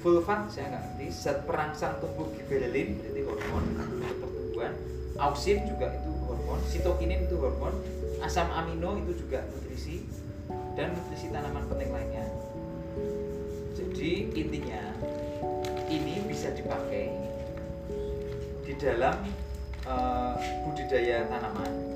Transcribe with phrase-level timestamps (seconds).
[0.00, 1.06] vulvan saya nggak ngerti.
[1.12, 4.72] Zat perangsang tumbuh gibberellin berarti hormon untuk pertumbuhan
[5.20, 6.60] auksin juga itu hormon.
[6.68, 7.74] Sitokinin itu hormon.
[8.20, 10.04] Asam amino itu juga nutrisi.
[10.74, 12.24] Dan nutrisi tanaman penting lainnya.
[13.76, 14.82] Jadi intinya
[15.90, 17.10] ini bisa dipakai
[18.64, 19.18] di dalam
[19.84, 21.89] eh, budidaya tanaman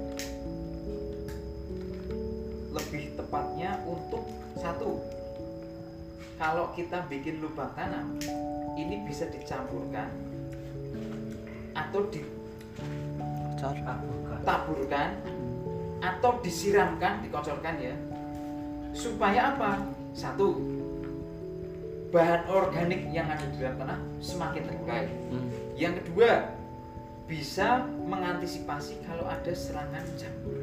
[6.35, 8.19] kalau kita bikin lubang tanam
[8.75, 10.11] ini bisa dicampurkan
[11.75, 12.07] atau
[13.59, 15.11] ditaburkan
[16.03, 17.95] atau disiramkan dikocorkan ya.
[18.95, 19.83] Supaya apa?
[20.15, 20.55] Satu
[22.15, 25.51] bahan organik yang ada di dalam tanah semakin terurai Hmm.
[25.75, 26.55] yang kedua
[27.27, 30.63] bisa mengantisipasi kalau ada serangan jamur.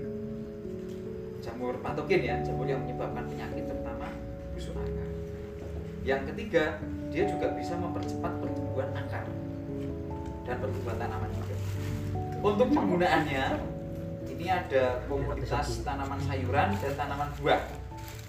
[1.44, 4.08] Jamur patogen ya jamur yang menyebabkan penyakit terutama
[4.56, 5.01] busuk akar
[6.02, 6.82] yang ketiga
[7.14, 9.26] dia juga bisa mempercepat pertumbuhan akar
[10.48, 11.56] dan pertumbuhan tanaman juga.
[12.42, 13.46] Untuk penggunaannya
[14.26, 17.62] ini ada komoditas tanaman sayuran dan tanaman buah.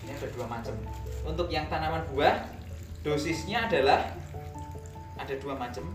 [0.04, 0.74] Ini ada dua macam.
[1.24, 2.44] Untuk yang tanaman buah
[3.00, 4.12] dosisnya adalah
[5.16, 5.88] ada dua macam.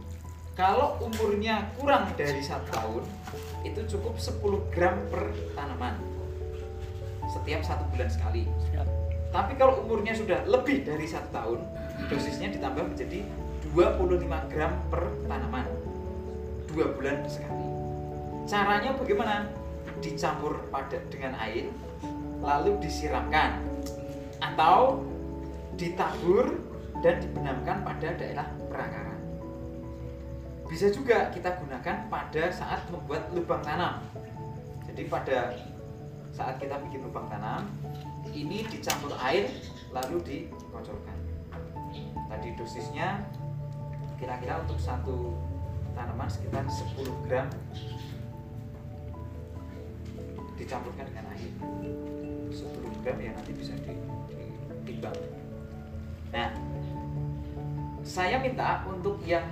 [0.58, 3.06] Kalau umurnya kurang dari satu tahun
[3.62, 6.02] itu cukup 10 gram per tanaman.
[7.30, 8.50] Setiap satu bulan sekali.
[9.34, 11.60] Tapi kalau umurnya sudah lebih dari satu tahun
[12.08, 13.22] dosisnya ditambah menjadi
[13.76, 15.68] 25 gram per tanaman.
[16.72, 17.68] Dua bulan sekali.
[18.48, 19.50] Caranya bagaimana?
[19.98, 21.74] Dicampur pada dengan air
[22.38, 23.58] lalu disiramkan
[24.38, 25.02] atau
[25.74, 26.54] ditabur
[27.02, 29.18] dan dibenamkan pada daerah perakaran
[30.68, 34.04] bisa juga kita gunakan pada saat membuat lubang tanam.
[34.84, 35.56] Jadi pada
[36.36, 37.66] saat kita bikin lubang tanam
[38.34, 39.48] ini dicampur air
[39.92, 41.16] lalu dikocorkan
[42.28, 43.24] tadi dosisnya
[44.20, 45.32] kira-kira untuk satu
[45.96, 47.48] tanaman sekitar 10 gram
[50.58, 51.52] dicampurkan dengan air.
[52.50, 53.94] 10 gram ya nanti bisa di-
[54.84, 55.16] ditimbang.
[56.34, 56.50] Nah
[58.02, 59.46] saya minta untuk yang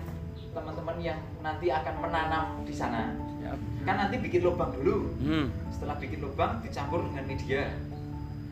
[0.56, 3.12] teman-teman yang nanti akan menanam di sana
[3.86, 5.14] kan nanti bikin lubang dulu.
[5.22, 5.48] Hmm.
[5.70, 7.70] setelah bikin lubang dicampur dengan media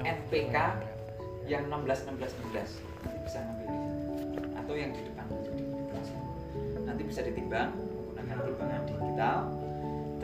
[0.00, 0.56] NPK
[1.50, 5.26] yang 16 16 16 nanti bisa ngambil di atau yang di depan.
[6.88, 9.38] Nanti bisa ditimbang menggunakan timbangan digital.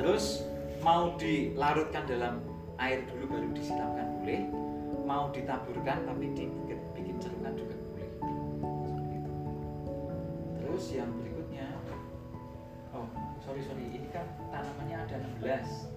[0.01, 0.25] Terus
[0.81, 2.41] mau dilarutkan dalam
[2.81, 4.60] air dulu baru disiramkan boleh
[5.11, 8.11] mau ditaburkan tapi dibikin bikin cerukan juga boleh
[8.87, 9.31] Seperti itu.
[10.63, 11.67] terus yang berikutnya
[12.95, 13.11] oh
[13.43, 14.23] sorry sorry ini kan
[14.55, 15.91] tanamannya ada 16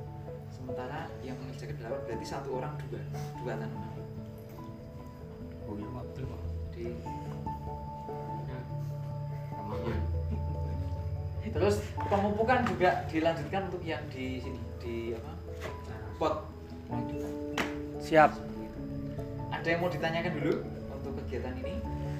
[0.49, 3.01] sementara yang mengerjakan laut berarti satu orang dua
[3.37, 3.91] dua tanaman
[5.63, 6.41] Oh iya waktu pak.
[6.73, 6.85] di
[9.53, 9.95] Namanya.
[11.53, 11.75] terus
[12.09, 15.31] pemupukan juga dilanjutkan untuk yang di sini di apa
[16.17, 16.35] pot
[18.03, 18.52] Siap.
[19.63, 20.53] Ada yang mau ditanyakan dulu
[20.91, 21.73] untuk kegiatan ini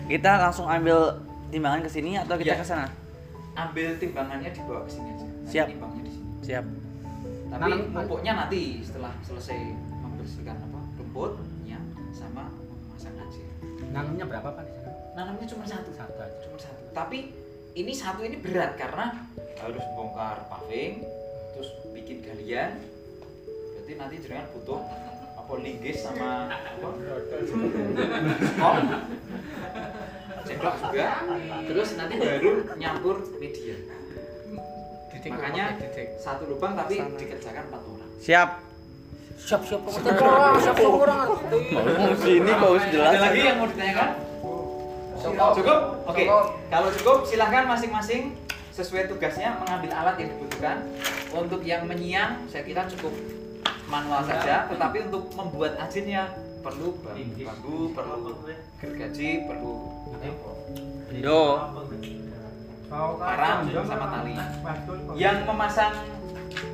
[0.06, 2.60] Kita langsung ambil timbangan ke sini atau kita Iya.
[2.60, 2.88] ke sana?
[3.54, 5.24] ambil timbangannya dibawa ke sini aja.
[5.24, 5.68] Nanti Siap.
[5.70, 6.30] Timbangnya di sini.
[6.42, 6.66] Siap.
[7.46, 9.60] Tapi Nanam- pupuknya nanti setelah selesai
[10.02, 11.78] membersihkan apa rumputnya
[12.12, 13.44] sama memasang aja.
[13.86, 14.92] Nanamnya berapa Pak di sana?
[15.14, 16.36] Nanamnya cuma satu, Satu aja.
[16.42, 16.82] cuma satu.
[16.92, 17.30] Tapi
[17.74, 19.22] ini satu ini berat karena
[19.62, 21.06] harus bongkar paving,
[21.54, 22.82] terus bikin galian.
[23.70, 24.82] Berarti nanti jenengan butuh
[25.44, 26.88] apa linggis sama apa?
[28.64, 28.80] Kom,
[30.48, 31.08] sendok juga.
[31.68, 33.76] Terus nanti baru nyampur media.
[35.24, 35.80] Makanya
[36.20, 37.16] satu lubang tapi Sana.
[37.20, 38.10] dikerjakan empat orang.
[38.24, 38.50] Siap.
[39.44, 41.28] Siap siap orang, siap siap orang.
[42.24, 43.12] Sini harus jelas.
[43.12, 44.10] Ada lagi yang mau ditanyakan?
[45.20, 45.52] Cukup.
[45.60, 45.80] Cukup?
[46.08, 46.24] Oke.
[46.24, 46.46] Cukup.
[46.72, 48.36] Kalau cukup silahkan masing-masing
[48.72, 50.78] sesuai tugasnya mengambil alat yang dibutuhkan.
[51.36, 53.12] Untuk yang menyiang saya kira cukup
[53.94, 56.34] manual saja, tetapi untuk membuat ajinnya
[56.66, 58.34] perlu bambu, perlu
[58.82, 59.74] gergaji, perlu
[61.14, 61.42] Do.
[63.22, 64.34] parang sama tali.
[65.14, 65.94] Yang memasang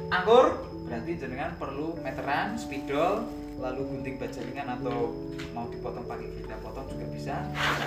[0.07, 3.27] angkur berarti jenengan perlu meteran, spidol,
[3.59, 5.11] lalu gunting bajaringan atau
[5.51, 7.35] mau dipotong pakai kita potong juga bisa,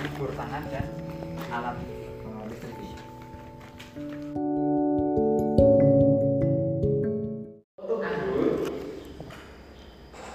[0.05, 0.85] libur tangan dan
[1.49, 1.75] alat
[2.47, 2.77] listrik.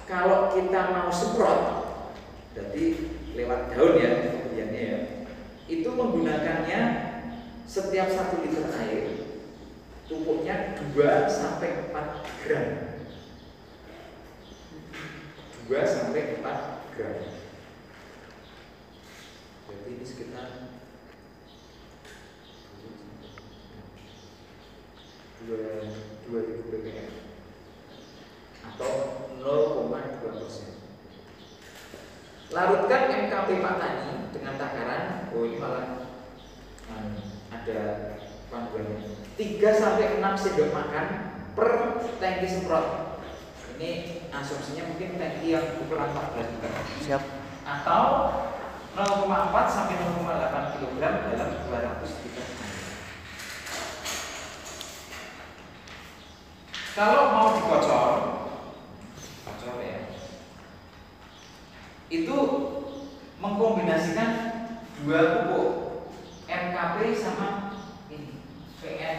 [0.08, 1.60] Kalau kita mau semprot,
[2.56, 2.84] berarti
[3.36, 5.00] lewat daun ya pemberiannya ya,
[5.68, 6.80] itu menggunakannya
[7.68, 9.28] setiap satu liter air
[10.08, 12.68] pupuknya 2 sampai 4 gram.
[15.68, 17.16] 2 sampai 4 gram.
[19.68, 20.72] Berarti ini sekitar
[25.44, 27.27] 2 2000 ppm
[28.74, 28.92] atau
[29.40, 30.68] 0,2 persen
[32.52, 36.08] larutkan MKP Pak Tani dengan takaran oh ini malah
[36.92, 37.20] anu,
[37.52, 37.80] ada
[38.48, 41.06] panduannya 3 sampai 6 sendok makan
[41.52, 41.68] per
[42.18, 42.86] tangki semprot
[43.78, 46.72] ini asumsinya mungkin tangki yang ukuran 14 liter
[47.04, 47.22] Siap.
[47.62, 48.04] atau
[48.98, 52.46] 0,4 sampai 0,8 kg dalam 200 liter.
[56.98, 58.37] Kalau mau dikocor,
[59.68, 60.00] kocor ya,
[62.08, 62.38] itu
[63.36, 64.30] mengkombinasikan
[65.04, 65.68] dua pupuk
[66.48, 67.76] MKP sama
[68.08, 68.40] ini
[68.80, 69.18] PN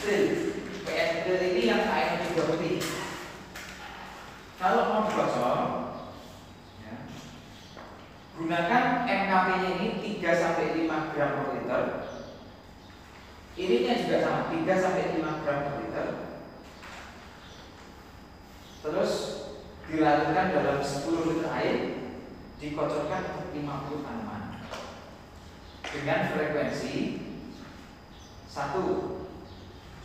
[0.00, 0.28] Drill.
[0.88, 2.80] PN Drill ini yang air juga putih.
[4.56, 5.60] Kalau mau dikocor,
[6.84, 6.94] ya,
[8.36, 9.88] gunakan MKP-nya ini
[10.20, 11.84] 3 sampai 5 gram per liter.
[13.56, 16.06] Ininya juga sama, 3 sampai 5 gram per liter.
[18.80, 19.12] Terus
[19.90, 21.78] dilarutkan dalam 10 liter air,
[22.62, 24.42] dikocorkan untuk 50 tanaman.
[25.90, 26.94] Dengan frekuensi
[28.46, 28.84] satu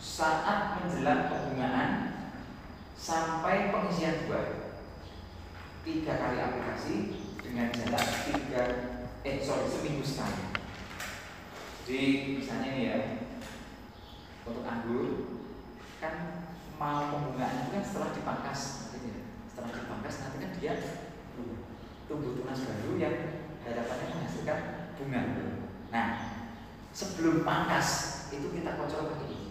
[0.02, 1.90] saat menjelang pembungaan
[2.94, 4.74] sampai pengisian buah
[5.86, 6.94] tiga kali aplikasi
[7.38, 8.62] dengan jarak tiga
[9.22, 10.58] eh sorry seminggu sekali
[11.86, 12.98] jadi misalnya ini ya
[14.46, 15.06] untuk anggur
[16.02, 16.14] kan
[16.78, 18.85] mau pembungaan itu kan setelah dipangkas
[19.66, 20.74] setelah dipangkas nanti kan dia
[22.06, 23.16] tumbuh tunas baru yang
[23.66, 24.60] harapannya menghasilkan
[24.94, 25.22] bunga
[25.90, 26.08] nah
[26.94, 29.46] sebelum pangkas itu kita kocor pakai ini.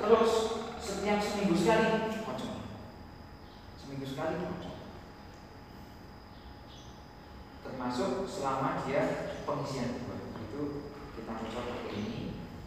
[0.00, 0.32] Terus
[0.80, 2.54] setiap seminggu sekali kocok.
[3.76, 4.76] Seminggu sekali kocok.
[7.68, 10.62] Termasuk selama dia pengisian buah itu
[11.20, 12.19] kita kocok pakai ini.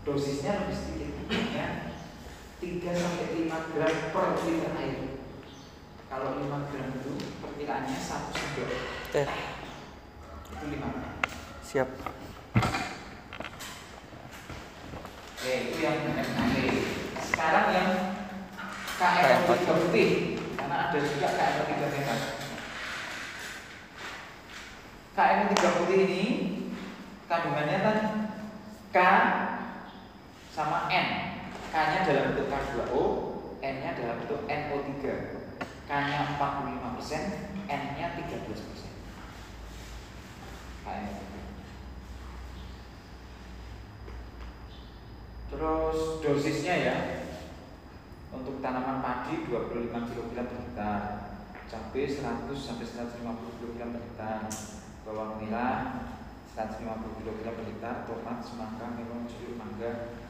[0.04, 1.68] Dosisnya lebih sedikit, ya
[2.60, 5.16] 3 sampai 5 gram per liter air.
[6.12, 8.68] Kalau 5 gram itu perkiraannya satu sendok
[9.16, 9.24] Teh.
[10.60, 11.16] itu 5 gram.
[11.64, 11.88] Siap.
[15.40, 16.54] Oke, itu yang MKP.
[17.24, 17.92] Sekarang yang
[19.00, 22.20] KM putih, karena ada juga KM tiga merah.
[25.16, 26.24] KM tiga putih ini
[27.32, 27.98] kandungannya kan
[28.92, 29.00] K
[30.54, 31.08] sama N.
[31.74, 33.04] K-nya dalam bentuk K2O,
[33.58, 35.02] N-nya dalam bentuk NO3.
[35.90, 38.94] K-nya 45%, N-nya 13%.
[40.84, 41.10] KM
[45.54, 46.98] Terus dosisnya ya
[48.34, 51.02] untuk tanaman padi 25 kg per hektar,
[51.70, 53.22] cabai 100 sampai 150
[53.62, 54.40] kg per hektar,
[55.06, 56.10] bawang merah
[56.58, 56.82] 150
[57.22, 60.23] kg per hektar, tomat, semangka, melon, jeruk, mangga.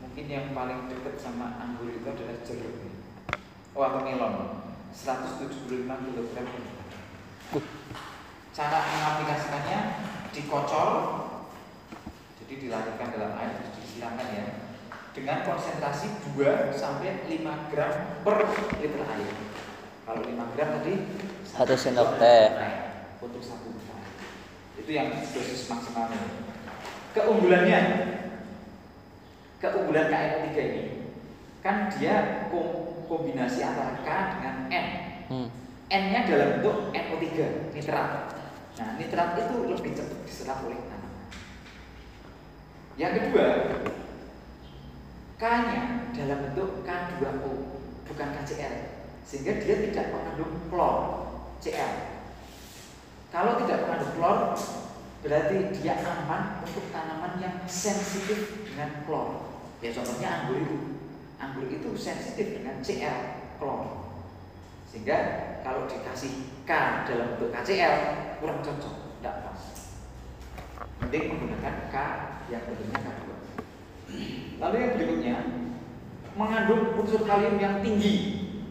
[0.00, 2.76] Mungkin yang paling dekat sama anggur itu adalah jeruk.
[3.76, 4.34] Oh atau melon.
[4.96, 6.46] 175 kg
[8.56, 9.80] cara mengaplikasikannya
[10.32, 10.90] dikocor
[12.40, 14.46] jadi dilahirkan dalam air terus disiramkan ya
[15.12, 17.92] dengan konsentrasi 2 sampai 5 gram
[18.24, 18.38] per
[18.80, 19.32] liter air.
[20.08, 20.94] Kalau 5 gram tadi
[21.44, 22.48] Satu sendok teh.
[23.20, 23.76] untuk satu
[24.86, 26.20] itu yang dosis maksimalnya.
[27.10, 27.80] Keunggulannya
[29.58, 30.84] keunggulan KNO3 ini
[31.64, 34.08] kan dia kom- kombinasi antara K
[34.38, 34.86] dengan N
[35.26, 35.50] Hmm.
[35.90, 37.26] N-nya dalam bentuk NO3
[37.74, 38.30] nitrat.
[38.78, 41.26] Nah, nitrat itu lebih cepat diserap oleh tanaman.
[42.94, 43.46] Yang kedua,
[45.36, 45.82] K-nya
[46.14, 47.52] dalam bentuk K2O,
[48.06, 48.74] bukan KCl,
[49.26, 50.96] sehingga dia tidak mengandung klor,
[51.58, 51.94] Cl.
[53.34, 54.38] Kalau tidak mengandung klor,
[55.26, 59.45] berarti dia aman untuk tanaman yang sensitif dengan klor.
[59.84, 60.76] Ya contohnya anggur itu.
[61.36, 63.16] Anggur itu sensitif dengan Cl,
[63.60, 64.08] klor.
[64.88, 65.18] Sehingga
[65.60, 66.72] kalau dikasih K
[67.04, 67.94] dalam bentuk KCl
[68.40, 69.62] kurang cocok, tidak pas.
[71.04, 71.96] Mending menggunakan K
[72.48, 73.24] yang bentuknya K2.
[74.56, 75.36] Lalu yang berikutnya
[76.36, 78.14] mengandung unsur kalium yang tinggi,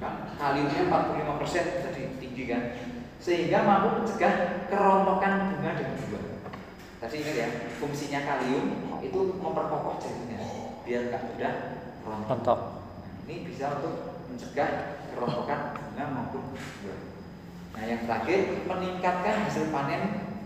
[0.01, 0.33] kan?
[0.41, 2.61] Kaliumnya 45% tadi tinggi kan,
[3.21, 6.25] sehingga mampu mencegah kerontokan bunga dan buah.
[7.05, 7.47] Tadi ingat ya,
[7.77, 8.65] fungsinya kalium
[9.05, 11.53] itu memperkokoh jaringan biar nggak mudah
[12.05, 12.29] rontok.
[12.29, 12.59] Rontok.
[13.25, 14.69] Ini bisa untuk mencegah
[15.09, 16.99] kerontokan bunga maupun buah.
[17.73, 20.03] Nah, yang terakhir meningkatkan hasil panen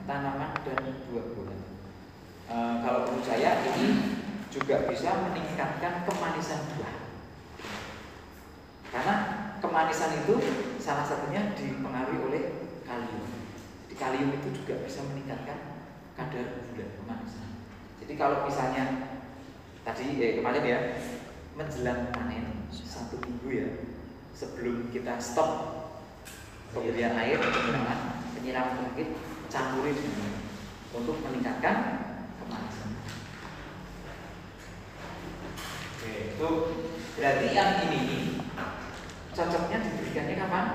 [0.08, 0.80] tanaman dan
[1.12, 1.60] buah-buahan.
[2.50, 3.88] E, kalau menurut saya ini
[4.50, 6.96] juga bisa meningkatkan kemanisan buah.
[8.90, 9.16] Karena
[9.62, 10.40] kemanisan itu
[10.82, 12.44] salah satunya dipengaruhi oleh
[12.88, 13.28] kalium.
[13.86, 15.86] Jadi kalium itu juga bisa meningkatkan
[16.18, 17.62] kadar gula kemanisan.
[18.02, 19.19] Jadi kalau misalnya
[19.90, 20.80] tadi eh, kemarin ya
[21.58, 23.68] menjelang panen satu minggu ya
[24.38, 25.50] sebelum kita stop
[26.70, 29.18] pemberian air penyiraman penyiraman terakhir
[29.50, 30.38] campuri dengan air
[30.94, 31.76] untuk meningkatkan
[32.38, 32.90] kemanisan.
[35.98, 36.50] Oke, itu
[37.18, 38.02] berarti yang ini
[39.34, 40.66] cocoknya diberikannya kapan?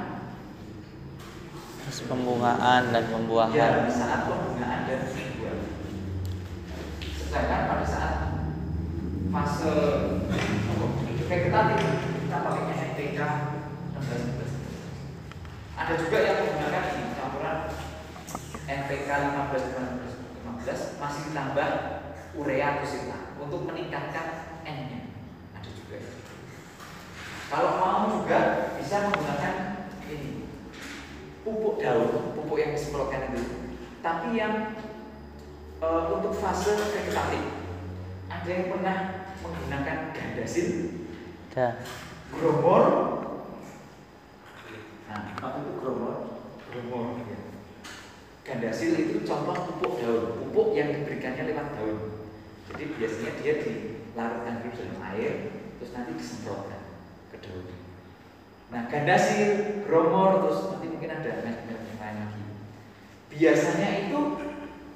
[1.87, 3.87] Terus pembungaan dan Ya, pembuahan.
[3.91, 5.61] saat pembungaan dan pembuahan.
[7.15, 8.15] Sedangkan pada saat
[9.35, 9.75] fase
[11.27, 11.83] vegetatif
[12.23, 13.19] kita pakainya NPK
[13.99, 17.59] 16 Ada juga yang menggunakan ini campuran
[18.71, 19.83] NPK 15
[20.63, 21.69] 15 masih ditambah
[22.39, 25.11] urea atau silta untuk meningkatkan N-nya.
[25.59, 25.99] Ada juga.
[27.51, 29.55] Kalau mau juga bisa menggunakan
[30.15, 30.47] ini
[31.43, 33.43] pupuk daun, pupuk yang disemprotkan itu.
[33.99, 34.79] Tapi yang
[35.83, 37.65] e, untuk fase vegetatif
[38.31, 40.69] ada yang pernah menggunakan gandasil,
[41.53, 41.77] Dah.
[42.33, 42.85] gromor.
[45.05, 46.17] Nah, apa itu gromor?
[46.73, 47.21] Gromor.
[47.29, 47.39] Ya.
[48.45, 52.29] Gandasil itu contoh pupuk daun, pupuk yang diberikannya lewat daun.
[52.73, 55.33] Jadi biasanya dia dilarutkan dulu dalam air,
[55.79, 56.83] terus nanti disemprotkan
[57.31, 57.69] ke daun.
[58.73, 62.45] Nah, gandasil, gromor, terus nanti mungkin ada merek-merek yang lain lagi.
[63.31, 64.21] Biasanya itu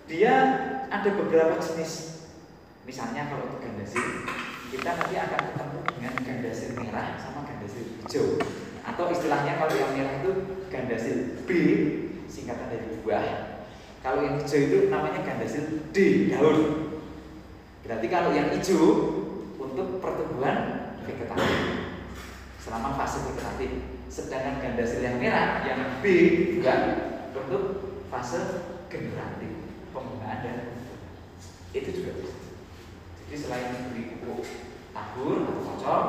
[0.09, 0.35] dia
[0.89, 2.18] ada beberapa jenis.
[2.89, 4.33] Misalnya kalau untuk gandasil,
[4.73, 8.41] kita nanti akan ketemu dengan gandasil merah sama gandasil hijau.
[8.81, 10.33] Atau istilahnya kalau yang merah itu
[10.73, 11.51] gandasil B,
[12.33, 13.61] singkatan dari buah.
[14.01, 16.61] Kalau yang hijau itu namanya gandasil D, daun.
[17.85, 18.81] Berarti kalau yang hijau
[19.61, 20.57] untuk pertumbuhan
[21.05, 21.61] vegetatif
[22.57, 24.01] selama fase vegetatif.
[24.09, 26.05] Sedangkan gandasil yang merah yang B
[26.57, 26.75] juga
[27.37, 27.65] untuk
[28.09, 30.57] fase generatif pembungaan dan
[31.77, 32.38] itu juga bisa.
[33.29, 34.41] Jadi selain diberi pupuk
[34.97, 36.03] tabur atau kocor,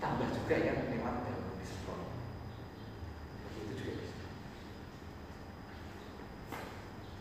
[0.00, 2.00] tambah juga yang lewat daun disemprot.
[3.52, 4.24] Itu juga bisa.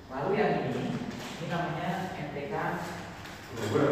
[0.08, 0.96] Lalu yang ini,
[1.44, 2.56] ini namanya NPK
[3.52, 3.92] Grower.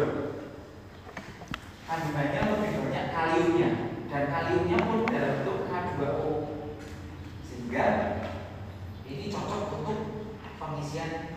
[1.84, 3.70] Kandungannya lebih banyak kaliumnya
[4.08, 6.32] dan kaliumnya pun dalam bentuk K2O
[7.44, 7.86] sehingga
[9.04, 10.00] ini cocok untuk
[10.56, 11.35] pengisian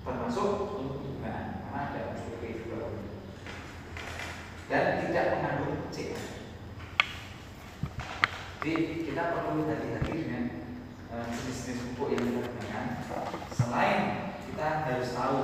[0.00, 2.88] termasuk untuk pembungaan karena ada unsur K2O
[4.70, 6.16] dan tidak mengandung C.
[8.60, 8.74] Jadi
[9.08, 10.44] kita perlu hati-hati dengan
[11.10, 12.86] eh, jenis-jenis pupuk yang kita gunakan.
[13.52, 14.00] Selain
[14.46, 15.38] kita harus tahu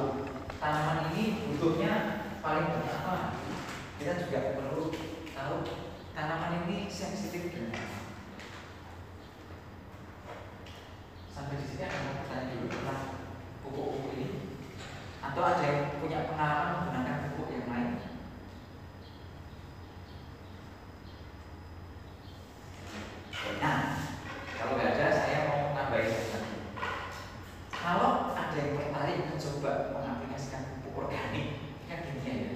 [0.61, 1.93] tanaman ini butuhnya
[2.45, 3.17] paling banyak apa
[3.97, 4.93] kita juga perlu
[5.33, 5.55] tahu
[6.13, 8.01] tanaman ini sensitif dengan apa.
[11.33, 13.03] Sampai di sini ada yang bertanya dulu tentang
[13.61, 14.29] pupuk-pupuk ini,
[15.26, 17.90] atau ada yang punya pengalaman menggunakan pupuk yang lain?
[23.59, 23.78] Nah
[24.54, 26.56] kalau nggak ada saya mau nambahin lagi.
[27.75, 31.47] Kalau ada yang tertarik mencoba mengaplikasikan pupuk organik
[31.90, 32.35] kan gini ya?
[32.35, 32.50] Iya.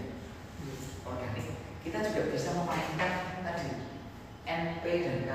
[1.06, 1.46] Organik.
[1.82, 3.12] Kita juga bisa memainkan
[3.42, 3.68] tadi
[4.46, 5.30] NP dan K.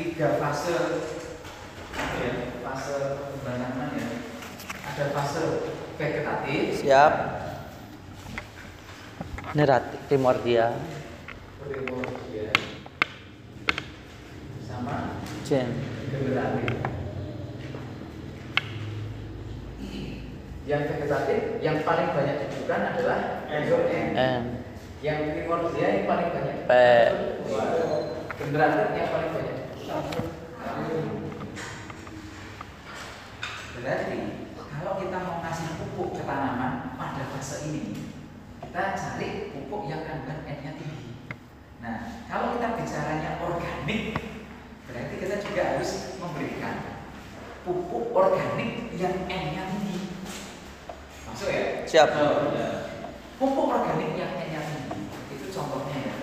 [0.00, 0.76] tiga fase
[1.94, 2.32] ya
[2.64, 4.08] fase perkembangan ya
[4.88, 5.42] ada fase
[6.00, 7.12] vegetatif Siap.
[9.54, 10.74] Neratif primordial.
[11.62, 12.56] primordial
[14.64, 15.68] sama Jen.
[16.10, 16.72] vegetatif
[20.64, 23.20] yang vegetatif yang paling banyak dibutuhkan adalah
[23.52, 23.62] N
[24.16, 24.42] N.
[25.04, 26.72] yang primordial yang paling banyak P.
[28.38, 29.58] generatif yang paling banyak
[33.74, 34.18] berarti
[34.56, 38.10] kalau kita mau ngasih pupuk ke tanaman pada fase ini
[38.64, 41.20] kita cari pupuk yang kandungan N nya tinggi
[41.78, 44.18] nah kalau kita bicaranya organik
[44.88, 47.04] berarti kita juga harus memberikan
[47.62, 49.98] pupuk organik yang N nya tinggi
[51.28, 52.08] masuk ya Siap.
[52.18, 52.68] Oh, ya.
[53.38, 56.16] pupuk organik yang N nya tinggi itu contohnya ya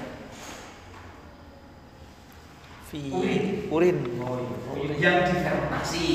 [2.91, 2.99] V.
[3.07, 3.63] Urin.
[3.71, 3.97] Urin.
[4.99, 6.07] yang difermentasi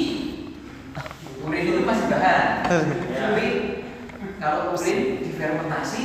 [1.41, 2.45] urin itu masih bahan
[3.33, 3.55] urin
[4.37, 6.03] kalau urin difermentasi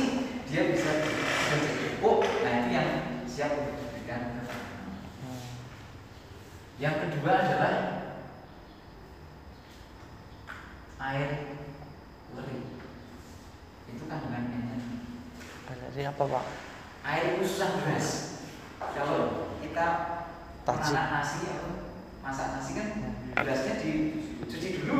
[0.48, 1.04] dia bisa
[1.52, 2.88] menjadi pupuk nah itu yang
[3.28, 4.42] siap untuk diberikan ke
[6.80, 7.74] yang kedua adalah
[11.12, 11.30] air
[12.32, 12.58] leri
[13.92, 14.76] itu kandungan N-nya
[15.92, 16.44] Dari apa pak?
[17.04, 18.08] air itu susah beras
[18.80, 19.86] kalau kita
[20.62, 20.94] Tajik.
[20.94, 21.70] masak nasi atau
[22.22, 22.86] masak nasi kan
[23.34, 24.98] berasnya dicuci dulu.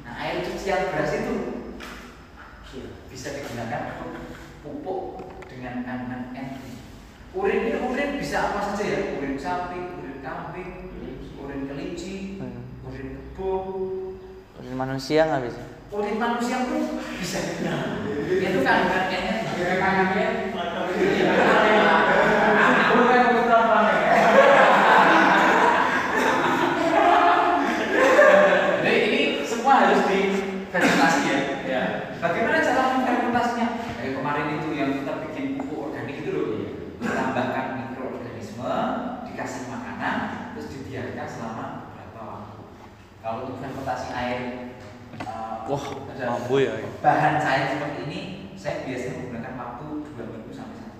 [0.00, 1.34] Nah air cucian beras itu
[3.12, 4.32] bisa digunakan untuk
[4.64, 5.04] pupuk
[5.44, 6.48] dengan kandungan N
[7.32, 9.00] urin ini urin bisa apa saja ya?
[9.20, 10.88] Urin sapi urin kambing
[11.36, 12.64] urin kelinci Hmm.
[12.88, 13.50] urin kebo
[14.56, 15.62] Urin manusia nggak bisa.
[15.92, 17.38] urin manusia pun bisa.
[18.24, 19.76] Itu kandungan N nya
[28.82, 31.22] Jadi ini semua harus difermentasi
[31.68, 31.82] ya.
[32.18, 33.66] Bagaimana cara fermentasinya?
[33.98, 36.46] Kayak kemarin itu yang kita bikin pupuk organik itu loh.
[37.02, 38.74] Ditambahkan mikroorganisme,
[39.26, 40.16] dikasih makanan,
[40.54, 42.58] terus dibiarkan selama berapa waktu.
[43.22, 44.40] Kalau untuk fermentasi air
[45.18, 46.72] eh, Wah, ada mampu ya.
[47.02, 48.20] bahan cair seperti ini,
[48.54, 50.98] saya biasanya menggunakan waktu dua minggu sampai satu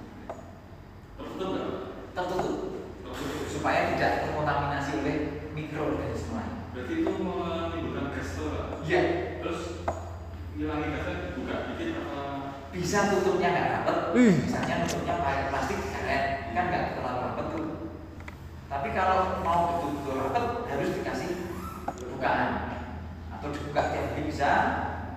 [1.38, 1.66] bulan.
[2.12, 2.56] Tertutup
[3.48, 5.16] supaya tidak terkontaminasi oleh
[5.52, 6.54] mikroorganisme lain.
[6.72, 8.66] Berarti itu menimbulkan Pak?
[8.88, 9.02] Iya,
[9.42, 9.60] Terus
[10.56, 12.20] ngilangin gasnya dibuka dikit apa?
[12.72, 14.34] bisa tutupnya nggak rapet, Ih.
[14.48, 16.24] misalnya tutupnya pakai plastik karet,
[16.56, 17.66] kan nggak terlalu rapet tuh.
[18.72, 21.30] Tapi kalau mau betul-betul rapet harus dikasih
[22.16, 22.48] bukaan
[23.28, 24.50] atau dibuka tiap hari bisa,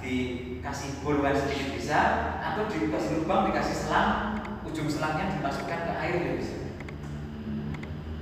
[0.05, 1.99] dikasih bolongan sedikit bisa,
[2.37, 6.55] atau dikasih lubang dikasih selang, ujung selangnya dimasukkan ke air ya bisa.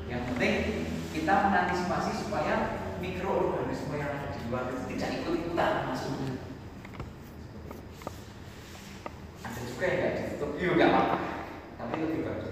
[0.08, 0.54] Yang penting
[1.12, 2.56] kita mengantisipasi supaya
[3.04, 6.16] mikroorganisme yang ada di luar itu tidak ikut-ikutan masuk.
[9.44, 11.18] Ada juga yang nggak ditutup, iya nggak apa-apa,
[11.84, 12.52] tapi lebih bagus.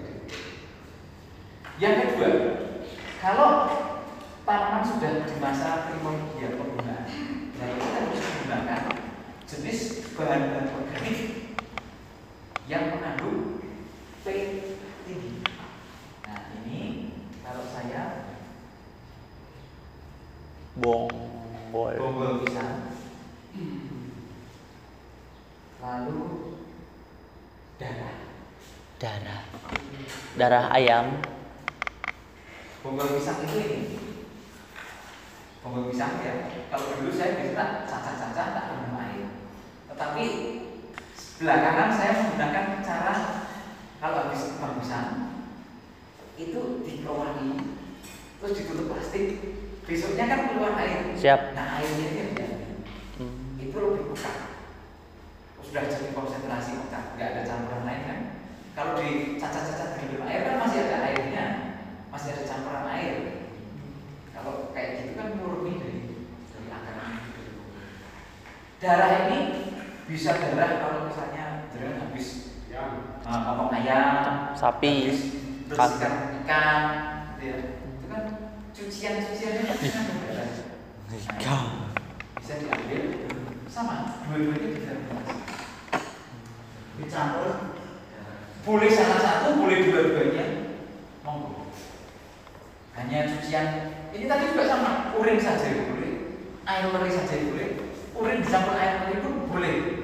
[1.80, 2.30] Yang kedua,
[3.24, 3.50] kalau
[4.46, 7.10] tanaman sudah di masa primordial penggunaan,
[7.58, 8.82] nah kita harus menggunakan
[9.52, 11.60] jenis bahan-bahan organik
[12.72, 13.60] yang mengandung
[14.24, 14.26] P
[15.04, 15.44] tinggi.
[16.24, 17.12] Nah ini
[17.44, 18.32] kalau saya
[20.80, 21.12] Bong.
[21.72, 21.96] Boy.
[21.96, 22.92] bonggol pisang,
[25.80, 26.20] lalu
[27.80, 28.16] darah.
[29.00, 29.42] Darah.
[30.36, 31.16] Darah ayam.
[32.84, 33.80] Bonggol pisang itu ini.
[35.64, 36.52] Bonggol pisang ya.
[36.68, 38.66] Kalau dulu saya bisa cacah-cacah tak
[40.12, 40.28] Tetapi
[41.40, 43.16] belakangan saya menggunakan cara
[44.04, 45.40] kalau habis pisang
[46.36, 47.80] itu dikeluarin.
[48.44, 49.40] Terus ditutup plastik.
[49.88, 51.16] Besoknya kan keluar air.
[51.16, 51.56] Siap.
[51.56, 52.48] nah airnya ini ada
[53.24, 53.56] Hmm.
[53.56, 54.60] itu lebih buka
[55.64, 57.16] sudah jadi konsentrasi otak.
[57.16, 58.20] Nggak ada campuran lain kan?
[58.76, 61.46] Kalau dicacat-cacat di dalam air kan masih ada airnya.
[62.12, 63.16] Masih ada campuran air.
[64.36, 66.00] Kalau kayak gitu kan murni dari
[66.52, 67.16] dari akarnya.
[68.84, 69.40] Darah ini
[70.12, 72.28] bisa darah kalau misalnya darah habis.
[73.22, 75.08] Uh, potong ayam Sapi.
[75.08, 75.22] habis
[75.72, 76.84] bersihkan ikan
[77.40, 77.58] gitu ya.
[77.80, 78.24] Itu kan
[78.76, 80.48] cucian-cuciannya kan kan darah
[81.16, 81.66] Ikan.
[82.44, 83.02] bisa diambil.
[83.72, 85.36] Sama dua-duanya difermentasi
[87.00, 87.50] dicampur.
[88.68, 90.76] Boleh salah satu boleh dua-duanya.
[91.24, 91.72] Monggo.
[93.00, 93.68] Hanya cucian.
[94.12, 96.36] Ini tadi juga sama urin saja boleh
[96.68, 97.70] air leri saja boleh.
[98.12, 100.01] Urin dicampur air leri pun boleh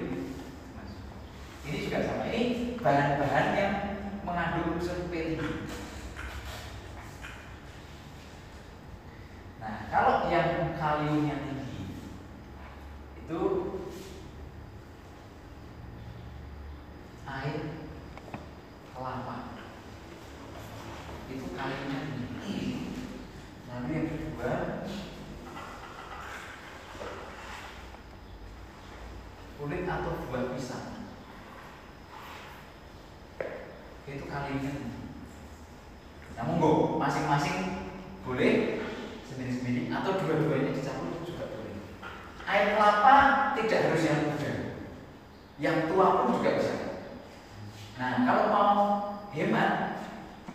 [1.68, 2.32] ini juga sama.
[2.32, 3.76] Ini bahan-bahan yang
[4.24, 5.36] mengandung unsur P3.
[9.60, 11.92] Nah, kalau yang kaliumnya tinggi
[13.20, 13.42] itu
[17.28, 17.60] air
[18.96, 19.60] kelapa
[21.28, 22.60] itu kaliumnya tinggi.
[23.68, 24.54] Nah, Lalu yang kedua
[29.60, 31.07] kulit atau buah pisang
[34.08, 35.08] itu kalinya tinggi
[36.38, 37.90] namun go masing-masing
[38.22, 38.80] boleh
[39.26, 41.82] sendiri-sendiri atau dua-duanya dicampur juga boleh.
[42.46, 43.16] Air kelapa
[43.58, 44.54] tidak harus yang muda.
[45.58, 46.76] Yang tua pun juga bisa.
[47.98, 48.78] Nah kalau mau
[49.34, 50.06] hemat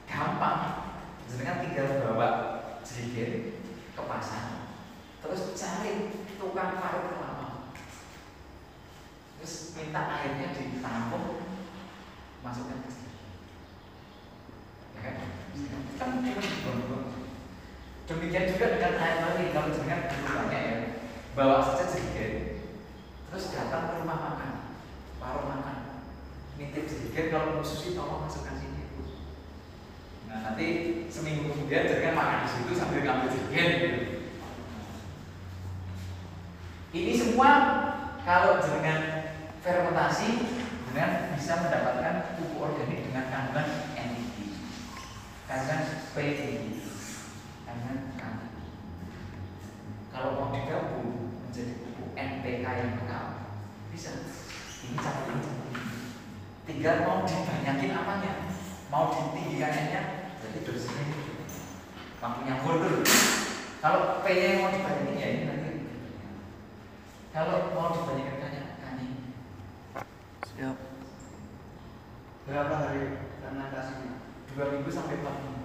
[0.07, 0.61] gampang.
[1.27, 2.29] Jenengan tinggal bawa
[2.85, 3.57] jerigen
[3.97, 4.69] ke pasar
[5.19, 7.49] terus cari tukang parut kelapa.
[9.41, 11.43] Terus minta airnya ditampung
[12.45, 13.13] masukkan ke sini
[14.97, 15.42] ya kan kan cuma dibuang-buang
[18.13, 20.77] demikian juga dengan air mani kalau jenengan banyak ya
[21.33, 22.65] bawa saja jerigen
[23.29, 24.53] terus datang ke rumah makan
[25.21, 25.77] warung makan.
[26.61, 28.85] Nitip jerigen kalau mau sushi tolong masukkan sini.
[30.29, 30.69] Nah nanti
[31.13, 34.01] seminggu kemudian jenengan makan di situ sambil ngambil gitu.
[36.93, 37.51] ini semua
[38.21, 39.33] kalau jenengan
[39.65, 40.29] fermentasi
[40.93, 43.92] dengan bisa mendapatkan pupuk organik dengan kandungan
[45.53, 45.85] NPK kandungan
[46.17, 46.81] P tinggi
[47.69, 48.23] kandungan K
[50.09, 53.27] kalau mau digabung menjadi pupuk NPK yang kekal
[53.93, 54.13] bisa.
[54.83, 55.85] Ini campur ini campur ini.
[56.65, 58.33] Tinggal mau dibanyakin apanya?
[58.89, 60.01] Mau ditinggikannya?
[60.41, 61.21] Berarti dosisnya ini.
[62.25, 63.05] Waktunya mundur
[63.85, 65.73] kalau P nya mau dibanyakin ya ini nanti
[67.29, 69.07] kalau mau dibanyakin kanya kanya
[70.49, 70.77] Siap.
[72.49, 74.22] Berapa hari fermentasinya?
[74.53, 75.65] Dua minggu sampai empat minggu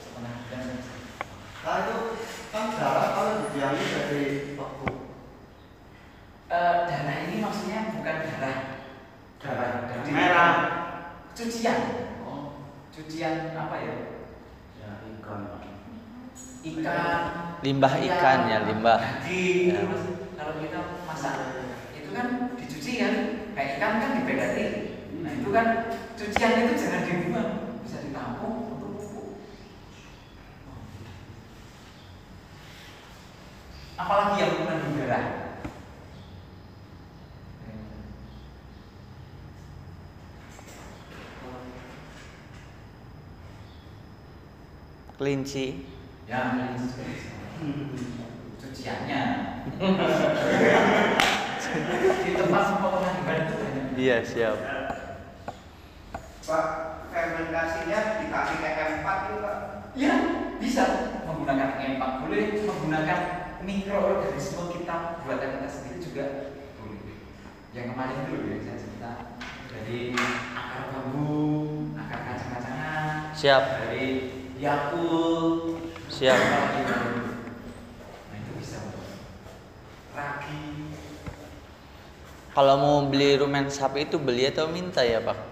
[0.00, 0.98] setengah bulan selesai.
[1.60, 1.96] Nah itu
[2.48, 4.22] kan darah kalau didiami dari
[4.56, 4.88] beku.
[6.48, 8.58] Eh, darah ini maksudnya bukan darah
[9.36, 10.52] darah dari Merah.
[11.30, 11.78] cucian
[12.24, 12.56] Oh,
[12.90, 13.94] cucian apa ya
[14.80, 15.40] ya ikan.
[16.60, 17.20] ikan
[17.60, 18.98] Limbah ikan ya, limbah.
[19.00, 19.84] daging Ya.
[20.36, 21.36] kalau kita masak
[21.92, 23.14] itu kan dicuci kan
[23.52, 24.89] kayak ikan kan dibedati
[25.20, 29.36] nah itu kan cucian itu jangan dibuang bisa ditampung untuk pupuk
[34.00, 35.24] apalagi yang mengandung darah
[45.20, 45.84] Kelinci.
[46.24, 46.80] ya ini
[48.56, 49.20] cuciannya
[52.24, 54.79] di tempat pemotongan hewan itu banyak Iya, siap.
[56.40, 56.66] Pak,
[57.12, 59.56] fermentasinya dikasih ke M4 itu Pak.
[59.98, 60.14] Ya,
[60.62, 60.84] bisa
[61.26, 63.20] menggunakan empat boleh, menggunakan
[63.66, 66.24] mikroorganisme kita buatan kita sendiri juga
[66.78, 67.00] boleh.
[67.74, 69.12] Yang kemarin dulu ya saya cerita
[69.68, 70.14] dari
[70.54, 73.62] akar bambu, akar kacang-kacangan, Siap.
[73.82, 74.06] dari
[74.62, 75.46] yakul,
[76.06, 76.38] Siap.
[76.38, 77.18] baru.
[78.30, 78.78] Nah itu bisa.
[80.14, 80.60] Ragi,
[82.50, 85.49] Kalau mau beli rumen sapi itu beli atau minta ya, Pak?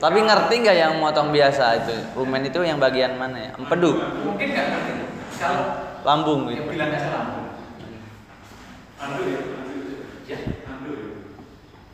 [0.00, 1.92] Tapi ngerti nggak yang motong biasa itu?
[2.16, 3.50] Rumen itu yang bagian mana ya?
[3.52, 4.92] Empedu, Mungkin nggak ngerti.
[5.36, 5.64] Kalau
[6.08, 6.72] lambung yang gitu.
[6.72, 7.46] bilang aja lambung.
[8.96, 9.96] Andu ya, andu ya.
[10.24, 10.38] Ya,
[10.72, 10.92] Andu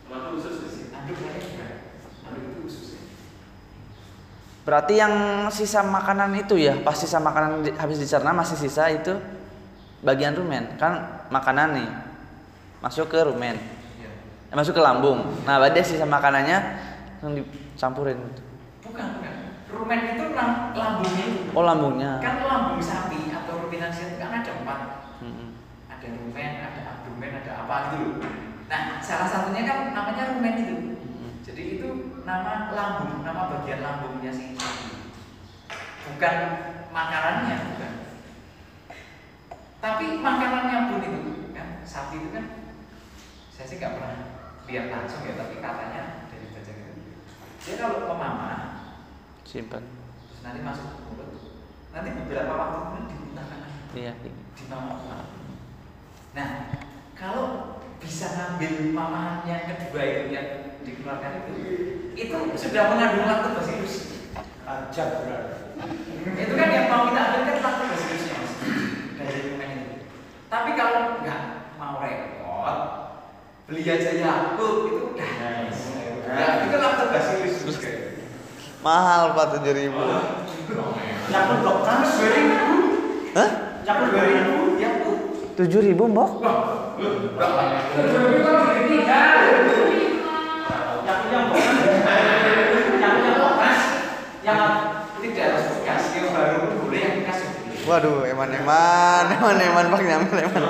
[0.07, 0.87] ya khusus ya.
[1.03, 1.71] anduk kayaknya enggak.
[2.31, 3.01] Anduk itu khusus ya.
[4.67, 5.15] Berarti yang
[5.47, 9.15] sisa makanan itu ya, pas sisa makanan di- habis dicerna masih sisa itu
[10.03, 10.75] bagian rumen.
[10.75, 11.89] Kan makanan nih
[12.83, 13.55] masuk ke rumen,
[14.51, 15.23] eh, masuk ke lambung.
[15.47, 16.59] Nah, berarti sisa makanannya
[17.23, 18.19] langsung dicampurin.
[18.83, 19.35] Bukan, bukan.
[19.71, 21.51] Rumen itu lam- lambungnya itu.
[21.55, 22.11] Oh, lambungnya.
[22.19, 24.79] Kan lambung sapi atau ruminansia kan ada empat.
[25.23, 25.49] Mm-mm.
[25.95, 28.19] Ada rumen, ada abdomen, ada apa gitu.
[28.67, 30.75] Nah, salah satunya kan namanya rumen itu.
[31.07, 31.31] Mm-mm.
[31.47, 31.89] Jadi itu
[32.27, 35.15] nama lambung, nama bagian lambungnya si sapi.
[36.11, 36.37] Bukan
[36.91, 37.93] makanannya, bukan.
[39.79, 41.21] Tapi makanannya pun itu
[41.55, 42.45] kan sapi itu kan
[43.55, 44.15] saya sih nggak pernah
[44.67, 46.93] lihat langsung ya, tapi katanya dari baca gitu.
[47.63, 48.61] Dia kalau pemamah
[49.47, 49.87] Simpan.
[50.27, 51.31] terus nanti masuk ke mulut,
[51.95, 54.13] nanti beberapa waktu kemudian dimuntahkan lagi Iya.
[54.59, 54.99] di mama
[56.37, 56.49] Nah,
[57.17, 61.55] kalau bisa ngambil mamahan yang kedua itu yang dikeluarkan itu,
[62.15, 64.23] itu sudah mengandung lactobacillus.
[64.67, 65.59] Ajab berarti.
[66.27, 68.53] itu kan yang mau kita ambil kan lactobacillusnya mas
[69.19, 69.95] dari rumen itu.
[70.47, 71.43] Tapi kalau nggak
[71.79, 72.79] mau repot,
[73.67, 77.57] beli aja Yakult itu udah nah, itu kan lactobacillus
[78.87, 79.91] Mahal Pak 7000.
[81.27, 81.99] Yakult dokter.
[82.07, 82.63] dua ribu
[83.35, 83.51] Hah?
[83.83, 85.19] Yakult dua ribu Yakult
[85.59, 86.31] 7000, Mbok?
[91.07, 91.75] Yakult yang dokter.
[93.03, 93.75] Yakult yang dokter.
[94.47, 94.63] Yang
[95.19, 97.83] tidak harus bekas yang baru boleh yang bekas juga boleh.
[97.83, 100.63] Waduh, eman-eman, eman-eman Pak nyamil eman.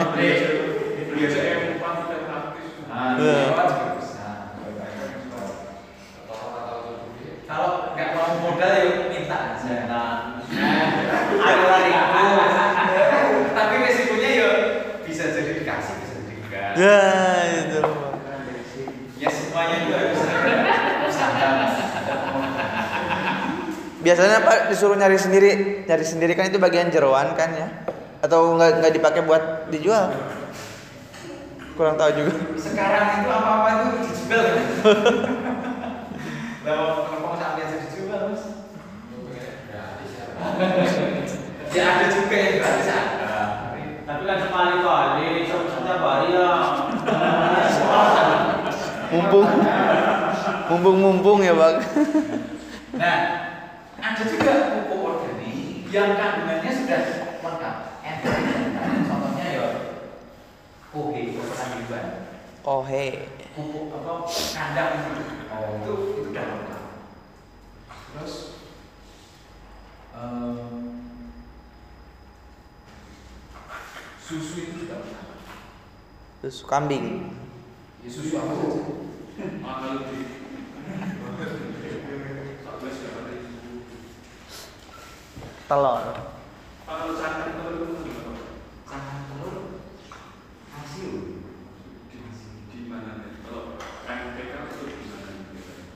[7.46, 9.74] Kalau nggak mau modal ya minta aja.
[9.92, 10.40] Nah,
[11.36, 11.92] ada lari
[13.56, 14.48] Tapi resikonya ya
[15.04, 16.72] bisa jadi dikasih, bisa jadi enggak.
[16.80, 17.00] Ya,
[17.60, 17.80] itu.
[19.20, 20.52] Ya semuanya juga harus ada
[21.08, 21.96] usaha.
[24.06, 27.66] Biasanya Pak disuruh nyari sendiri, nyari sendiri kan itu bagian jeroan kan ya?
[28.22, 30.14] Atau nggak nggak dipakai buat dijual?
[31.74, 32.38] Kurang tahu juga.
[32.54, 34.62] Sekarang itu apa-apa itu dijual kan?
[36.62, 38.42] Dijual mas?
[41.74, 42.86] Ya ada juga yang gratis.
[44.06, 46.46] Tapi kan sekali-kali setiap hari ya.
[49.10, 49.50] Mumpung,
[50.70, 51.76] mumpung mumpung ya bang.
[52.96, 53.35] Nah,
[54.16, 57.00] ada juga pupuk organik yang kandungannya sudah
[57.44, 57.76] lengkap.
[59.12, 59.66] Contohnya ya
[60.88, 62.06] kohe, pupuk sayuran,
[62.64, 63.28] Kohe.
[63.52, 64.12] pupuk apa
[64.56, 65.12] kandang itu.
[65.52, 66.84] Itu itu udah lengkap.
[68.16, 68.34] Terus
[70.16, 70.56] em,
[74.16, 75.26] susu itu juga lengkap.
[76.40, 77.36] Terus kambing.
[78.00, 78.80] Ya, susu apa saja.
[79.60, 80.20] Mahal di.
[82.64, 83.82] Satu berapa ribu.
[85.66, 86.14] Telur.
[86.86, 88.38] Kalau cangkang telur itu berapa?
[88.86, 89.82] Sangat telur
[90.70, 91.42] kalsium.
[92.06, 92.18] Di
[92.70, 93.42] di mana nih?
[93.42, 93.74] Kalau
[94.06, 95.30] NPK itu di mana?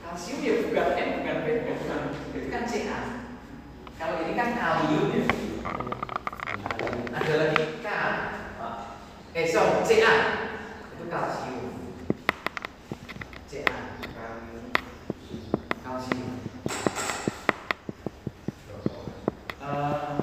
[0.03, 2.01] Kalsium ya bukan N bukan B bukan
[2.35, 2.99] itu kan Ca.
[3.95, 5.23] Kalau ini kan kalium ya.
[7.15, 7.87] Ada lagi K.
[9.31, 10.13] Eh sorry Ca
[10.99, 11.95] itu kalsium.
[13.47, 13.63] Ca
[15.79, 16.31] kalsium.
[19.61, 20.17] Eh,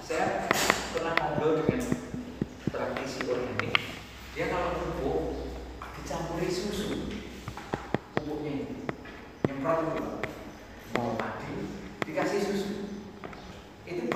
[0.00, 0.48] saya
[0.94, 1.82] pernah ngobrol dengan
[2.70, 3.74] praktisi organik.
[4.32, 5.50] Dia kalau pupuk
[5.98, 7.10] dicampuri susu
[8.14, 8.86] pupuknya ini
[9.50, 10.02] nyemprot itu
[10.94, 11.68] mau padi
[12.06, 12.72] dikasih susu
[13.82, 14.06] itu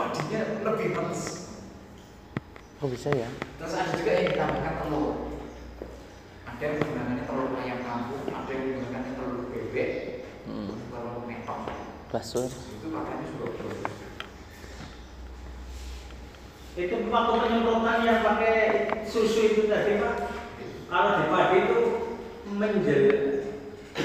[0.90, 1.22] manis
[2.76, 3.30] Kok bisa ya?
[3.56, 5.10] terus ada juga yang ditambahkan telur
[6.42, 9.90] ada yang menggunakan telur ayam kampung ada yang menggunakan telur bebek
[10.42, 10.74] Hmm.
[10.90, 11.70] telur metok
[12.10, 12.50] Basur.
[12.50, 13.90] itu makanya juga berbeda
[16.72, 18.56] Itu waktu penyemprotan yang pakai
[19.04, 20.14] susu itu tadi pak.
[20.88, 21.78] Kalau di padi itu
[22.48, 23.02] menjel.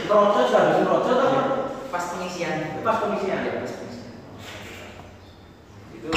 [0.03, 1.41] Proses harus proses apa?
[1.87, 3.39] pas pengisian Pas pengisian.
[3.39, 4.13] ya pas pengisian
[5.89, 6.09] itu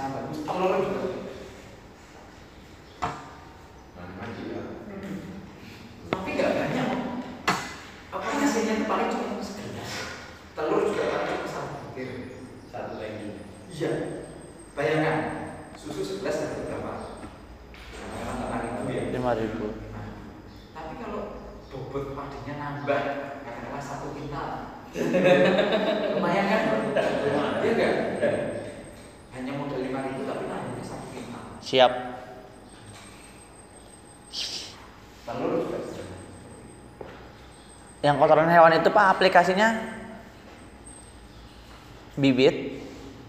[0.00, 1.04] sangat bagus telur juga
[6.08, 6.88] tapi nggak banyak
[8.08, 9.92] apa hasilnya itu paling cuma segelas
[10.56, 12.08] telur juga paling cuma satu butir
[12.72, 13.92] satu lagi iya
[14.72, 15.16] bayangkan
[15.76, 16.92] susu segelas harga berapa
[18.40, 19.66] lima ribu ya Lima ribu.
[19.92, 20.08] Nah,
[20.72, 23.02] tapi kalau bobot padinya nambah
[23.44, 24.80] katakanlah satu kintal
[26.16, 26.60] lumayan kan
[27.60, 28.60] iya enggak
[29.40, 31.92] hanya modal lima ribu tapi nambahnya satu kintal Siap.
[38.02, 39.78] Yang kotoran hewan itu Pak aplikasinya?
[42.18, 42.82] Bibit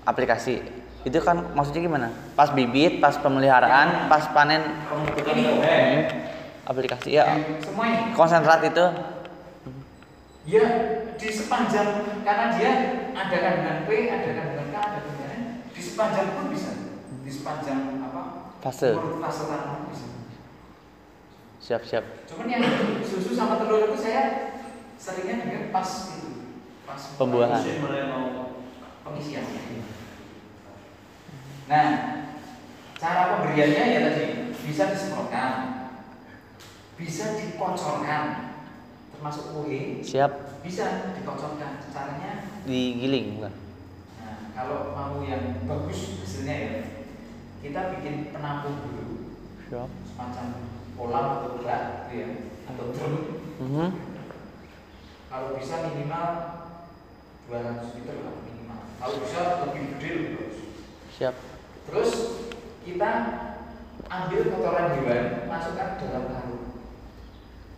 [0.10, 0.58] aplikasi.
[1.06, 2.10] Itu kan maksudnya gimana?
[2.34, 4.65] Pas bibit, pas pemeliharaan, pas panen.
[4.89, 6.01] Hmm,
[6.65, 7.38] aplikasi ya.
[7.62, 8.86] Semua ini konsentrat itu?
[10.49, 10.65] Ya
[11.13, 12.71] di sepanjang karena dia
[13.13, 16.73] ada kandungan P ada kandungan K ada kandungan N di sepanjang pun bisa.
[17.21, 18.01] Di sepanjang
[18.62, 18.93] Fase.
[18.93, 19.43] fase
[19.89, 20.08] bisa
[21.62, 22.06] siap-siap.
[22.30, 22.63] cuman yang
[23.02, 24.54] susu sama telur itu saya
[25.02, 26.30] seringnya dengar pas itu
[26.86, 27.58] pas Pembuahan.
[27.58, 28.26] mulai mau
[29.02, 29.45] pengisian
[31.65, 31.89] nah
[33.02, 34.26] cara pemberiannya ya tadi
[34.62, 35.50] bisa disemprotkan
[37.02, 38.54] bisa dikocorkan
[39.10, 43.54] termasuk kue Siap bisa dikocorkan caranya digiling bukan?
[44.21, 47.00] nah kalau mau yang bagus hasilnya ya
[47.62, 49.06] kita bikin penampung dulu
[49.69, 49.89] Siap.
[50.10, 50.45] semacam
[50.97, 52.28] kolam atau bak gitu ya
[52.67, 53.15] atau drum
[53.62, 53.88] Mhm.
[55.30, 56.28] kalau bisa minimal
[57.45, 60.58] 200 liter lah minimal kalau bisa lebih gede lebih bagus
[61.13, 61.36] Siap.
[61.86, 62.12] terus
[62.82, 63.10] kita
[64.12, 66.65] ambil kotoran hewan, masukkan dalam karung,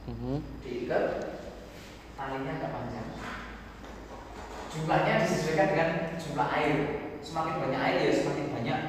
[0.10, 0.38] Mhm.
[0.66, 1.06] diikat,
[2.18, 3.08] talinya agak panjang.
[4.74, 6.74] Jumlahnya disesuaikan dengan jumlah air.
[7.22, 8.80] Semakin banyak air ya semakin banyak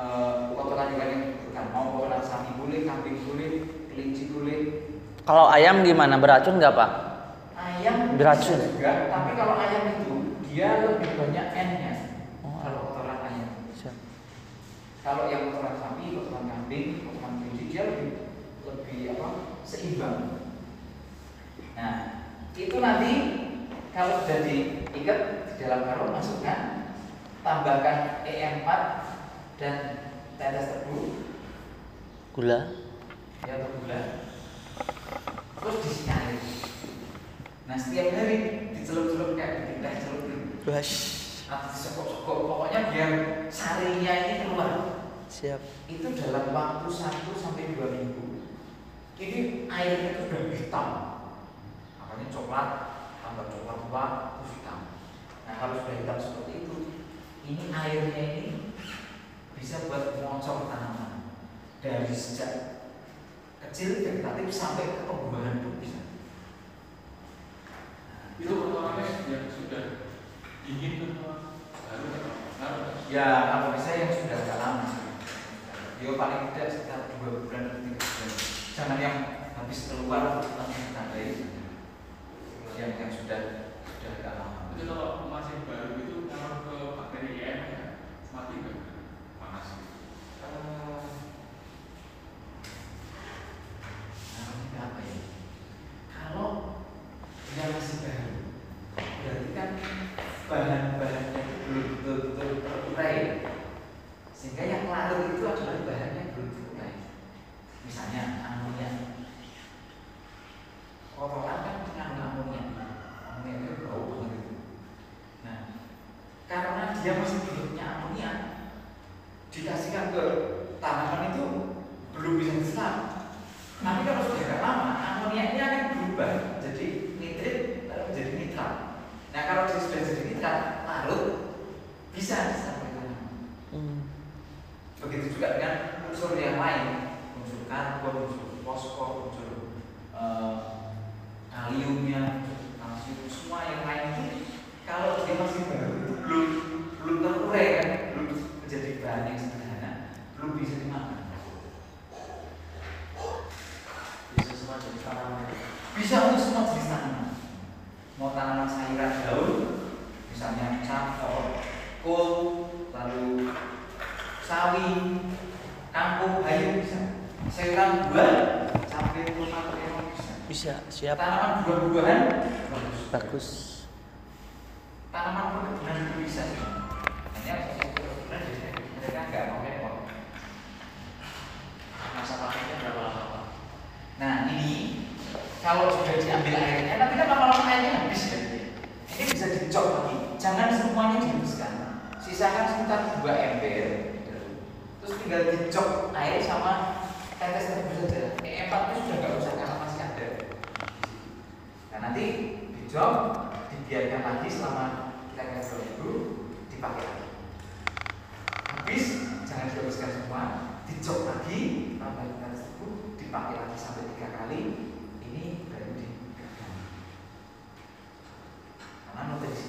[0.00, 1.64] eh, kotoran hewan yang dibutuhkan.
[1.70, 3.50] Mau kotoran sapi boleh, kambing boleh,
[3.92, 4.58] kelinci boleh,
[5.20, 6.16] Kalau ayam gimana?
[6.16, 6.90] Beracun nggak pak?
[7.54, 8.56] ayam Beracun?
[8.56, 8.92] juga.
[9.12, 10.12] Tapi kalau ayam itu
[10.48, 11.92] dia lebih banyak N-nya.
[12.42, 12.58] Oh.
[12.64, 13.50] Kalau kotoran ayam.
[13.76, 13.94] Siap.
[15.04, 18.10] Kalau yang kotoran sapi, kotoran kambing, kotoran kelinci dia lebih
[18.64, 19.28] lebih apa
[19.62, 20.18] seimbang.
[21.76, 21.92] Nah
[22.56, 23.12] itu nanti
[23.94, 26.58] kalau sudah diikat di dalam karung masukkan,
[27.40, 28.68] tambahkan EM4
[29.60, 30.08] dan
[30.40, 31.20] tetes tebu
[32.32, 32.72] Gula.
[33.44, 34.00] ya atau gula,
[35.58, 36.38] terus disinari.
[37.68, 38.36] Nah setiap hari
[38.72, 40.64] dicelup-celup kayak bikin teh celup gitu.
[40.64, 40.96] Wash.
[41.50, 43.10] atau sekok-sekok pokoknya biar
[43.50, 45.58] sarinya ini keluar Siap.
[45.90, 48.46] itu dalam waktu 1 sampai 2 minggu
[49.18, 50.86] ini airnya itu sudah hitam
[51.98, 52.68] makanya coklat
[53.18, 54.04] tambah coklat tua
[54.38, 54.78] terus hitam
[55.42, 56.76] nah kalau sudah hitam seperti itu
[57.50, 58.59] ini airnya ini
[59.60, 61.36] bisa buat mengocor tanaman
[61.84, 62.82] dari sejak
[63.60, 66.00] kecil vegetatif sampai ke pembuahan pun bisa
[68.40, 70.08] Itu kotorannya yang sudah
[70.64, 72.08] dingin atau baru?
[73.12, 74.88] Ya kalau bisa yang sudah agak lama.
[76.00, 78.30] Ya paling tidak sekitar dua bulan atau tiga bulan.
[78.72, 79.16] Jangan yang
[79.60, 81.52] habis keluar langsung ditandai.
[82.80, 83.40] Yang yang sudah
[83.84, 84.72] sudah agak lama.
[84.72, 87.82] Itu kalau masih baru itu kalau ke bakteri IM ya
[88.32, 88.76] mati nggak?
[89.36, 89.68] Panas.
[90.40, 91.04] Eh,
[94.32, 95.18] namanya apa ya?
[96.08, 96.48] Kalau
[97.50, 98.34] dia masih baru,
[99.20, 99.70] berarti kan
[100.46, 100.89] bahan-bahannya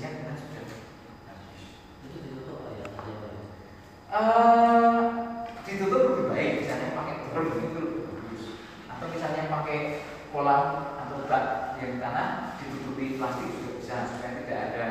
[0.02, 0.66] Nutrisinya kita sudah
[1.30, 1.62] habis.
[2.02, 2.86] Itu ditutup Pak ya?
[4.18, 5.02] Eh,
[5.62, 8.43] ditutup lebih baik misalnya pakai drum itu lebih bagus
[8.89, 9.80] atau misalnya pakai
[10.34, 10.66] kolam
[11.06, 14.86] atau bak yang tanah ditutupi plastik juga bisa supaya tidak ada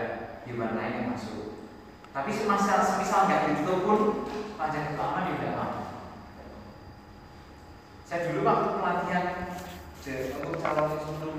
[0.47, 1.59] hewan lain yang masuk
[2.15, 4.01] tapi semisal semisal nggak ditutup pun
[4.57, 5.67] aman ya tidak apa
[8.07, 9.27] saya dulu waktu pelatihan
[10.01, 11.35] untuk calon instruktur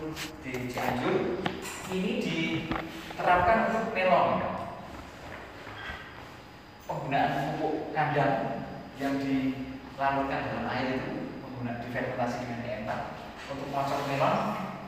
[0.45, 1.17] di Cianjur
[1.91, 4.39] ini diterapkan untuk melon
[6.87, 8.63] penggunaan pupuk kandang
[9.01, 11.11] yang dilarutkan dalam air itu
[11.43, 12.89] menggunakan difermentasi dengan DM4
[13.51, 14.37] untuk mengocok melon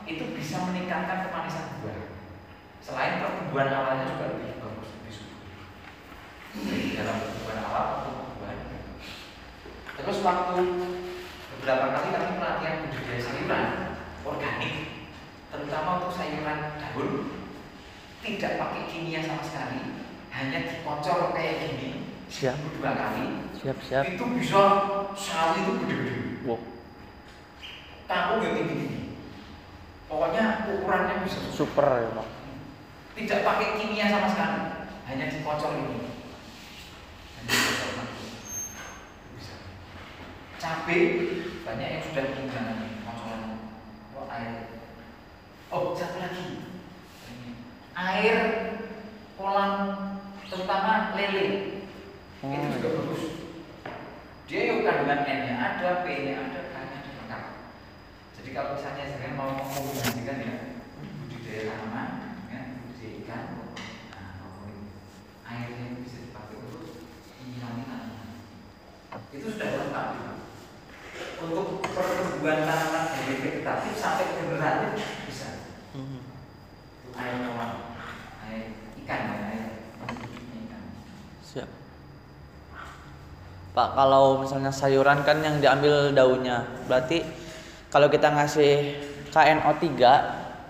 [0.04, 2.12] itu bisa meningkatkan kemanisan buah.
[2.84, 5.40] Selain pertumbuhan awalnya juga lebih bagus, lebih subur.
[6.54, 8.58] Jadi dalam pertumbuhan awal pertumbuhan.
[9.94, 10.56] Terus waktu
[11.56, 13.66] beberapa kali kami pelatihan budidaya sayuran
[14.24, 14.74] organik,
[15.48, 17.10] terutama untuk sayuran daun,
[18.20, 19.80] tidak pakai kimia sama sekali,
[20.28, 21.90] hanya dikocor kayak gini
[22.28, 22.56] Siap.
[22.80, 24.04] dua kali Siap, siap.
[24.04, 24.62] itu bisa
[25.14, 26.60] sawi itu gede-gede Wow.
[28.04, 29.00] Tahu yang tinggi-tinggi
[30.04, 32.28] pokoknya ukurannya bisa Super ya, Pak.
[33.14, 34.60] tidak pakai kimia sama sekali.
[35.06, 36.10] Hanya dikocor ini.
[37.38, 38.06] Hanya dikocor
[39.38, 39.54] bisa.
[40.58, 41.00] Cabai
[41.62, 43.40] banyak yang sudah menggunakan kocoran
[44.18, 44.54] oh air.
[45.70, 46.62] Oh satu lagi.
[47.94, 48.38] Air
[49.38, 49.72] kolam
[50.50, 51.46] terutama lele.
[52.42, 53.22] Itu Oh, juga bagus.
[54.44, 56.60] Dia yuk kandungan N nya ada P nya ada
[58.44, 60.54] jadi kalau misalnya saya mau mengombinasikan ya
[61.24, 62.08] budidaya tanaman
[62.52, 63.42] ya budidaya ikan
[64.12, 64.68] nah
[65.48, 67.08] airnya itu bisa dipakai untuk
[67.40, 68.28] menyirangi tanaman
[69.32, 70.08] itu sudah lengkap
[71.40, 74.92] untuk pertumbuhan tanaman dari vegetatif sampai generatif
[75.24, 75.48] bisa
[75.96, 76.20] Mhm.
[77.16, 77.72] air kolam
[78.44, 78.62] air
[79.00, 79.64] ikan ya air
[80.68, 80.82] ikan
[81.40, 81.70] Siap.
[83.72, 87.22] Pak, kalau misalnya sayuran kan yang diambil daunnya, berarti
[87.94, 88.98] kalau kita ngasih
[89.30, 89.86] KNO3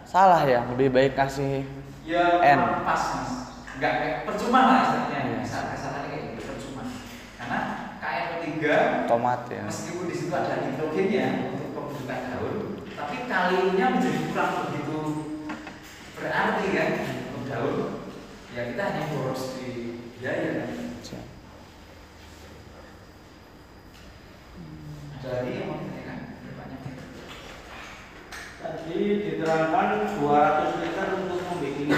[0.04, 1.64] salah ya, lebih baik kasih
[2.04, 2.84] Ya N.
[2.84, 3.30] pas mas,
[3.80, 5.20] nggak kayak percuma lah istilahnya.
[5.24, 5.36] Iya.
[5.40, 6.84] Bisa kesannya kayak gitu percuma.
[7.40, 7.60] Karena
[7.96, 8.52] KNO3
[9.08, 9.64] tomat ya.
[9.64, 12.56] meskipun di situ ada nitrogennya untuk pembentukan daun,
[12.92, 15.00] tapi kalinya menjadi kurang begitu
[16.20, 16.90] berarti kan
[17.32, 17.76] untuk daun.
[18.52, 19.68] Ya kita hanya boros di
[20.20, 20.70] biaya kan.
[21.00, 21.24] Siap.
[25.24, 26.18] Ada lagi yang mau ditanyakan?
[26.54, 26.92] Banyak ya.
[28.84, 31.96] Tadi diterangkan 200 liter untuk membuat ini.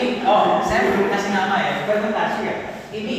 [0.00, 1.72] Ini oh saya belum kasih nama ya.
[1.84, 2.56] Fermentasi ya?
[2.88, 3.18] Ini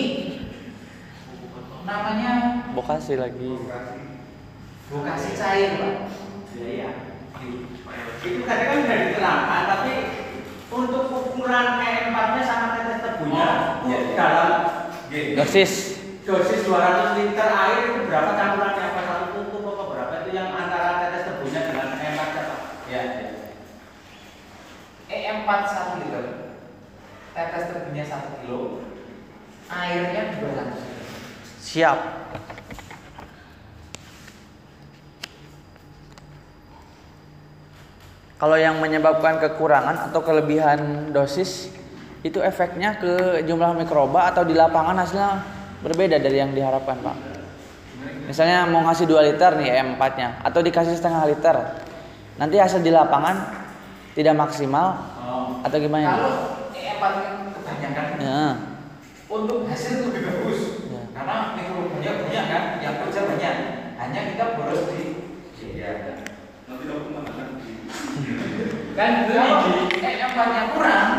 [1.86, 3.54] namanya Bokasi lagi.
[4.90, 5.96] vokasi cair pak.
[6.58, 6.90] Iya, iya.
[8.26, 9.94] Itu tadi kan sudah diterangkan, tapi
[10.72, 13.48] untuk ukuran E4-nya sama tetes tebunya
[13.84, 14.16] Oh, iya, iya.
[14.16, 14.52] dalam
[15.12, 16.00] Dosis.
[16.24, 21.04] dosis 200 liter air itu berapa campurannya apa satu tutup apa berapa itu yang antara
[21.04, 22.60] tetes tebunya dengan E4 nya Pak?
[22.88, 23.02] Ya.
[25.12, 26.26] E4 1 liter.
[27.32, 28.60] Tetes tebunya 1 kilo.
[29.68, 31.08] Airnya 200 liter.
[31.60, 32.00] Siap.
[38.42, 41.70] Kalau yang menyebabkan kekurangan atau kelebihan dosis
[42.26, 45.46] itu efeknya ke jumlah mikroba atau di lapangan hasilnya
[45.86, 47.18] berbeda dari yang diharapkan, Pak.
[48.26, 51.54] Misalnya mau ngasih 2 liter nih E4-nya atau dikasih setengah liter.
[52.42, 53.62] Nanti hasil di lapangan
[54.18, 55.62] tidak maksimal Oh.
[55.62, 56.18] atau gimana?
[56.18, 56.34] Kalau
[56.74, 58.46] E4 kan kebanyakan Ya.
[59.30, 60.60] untuk hasil lebih bagus.
[60.90, 61.02] Ya.
[61.14, 63.56] Karena mikrobanya banyak kan, yang kerja banyak.
[64.02, 65.22] Hanya kita boros di
[65.78, 66.26] biaya.
[66.66, 67.72] Nanti kamu mengatakan di
[68.92, 69.58] Kan kalau
[69.96, 71.12] E4-nya kurang,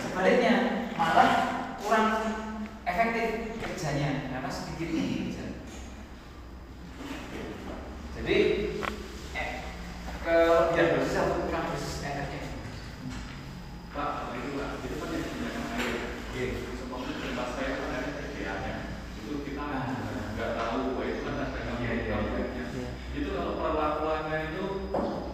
[0.00, 0.54] sebaliknya
[0.96, 1.30] malah
[1.78, 2.08] kurang
[2.88, 4.32] efektif kerjanya.
[4.32, 5.36] Karena sedikit ini.
[8.18, 8.36] Jadi
[9.38, 9.50] eh,
[10.26, 12.42] kelebihan dosis atau kurang dosis efeknya.
[13.94, 15.96] Pak, itu Pak, itu kan yang digunakan air.
[16.34, 16.48] Iya.
[16.76, 18.74] Seperti tempat saya kan ada kerjanya.
[19.22, 19.66] Itu kita
[20.34, 21.76] nggak tahu bahwa itu kan ada Ah.
[21.78, 22.44] Iya, iya, iya.
[22.52, 22.86] Iya.
[23.16, 24.64] Itu kalau perlakuannya itu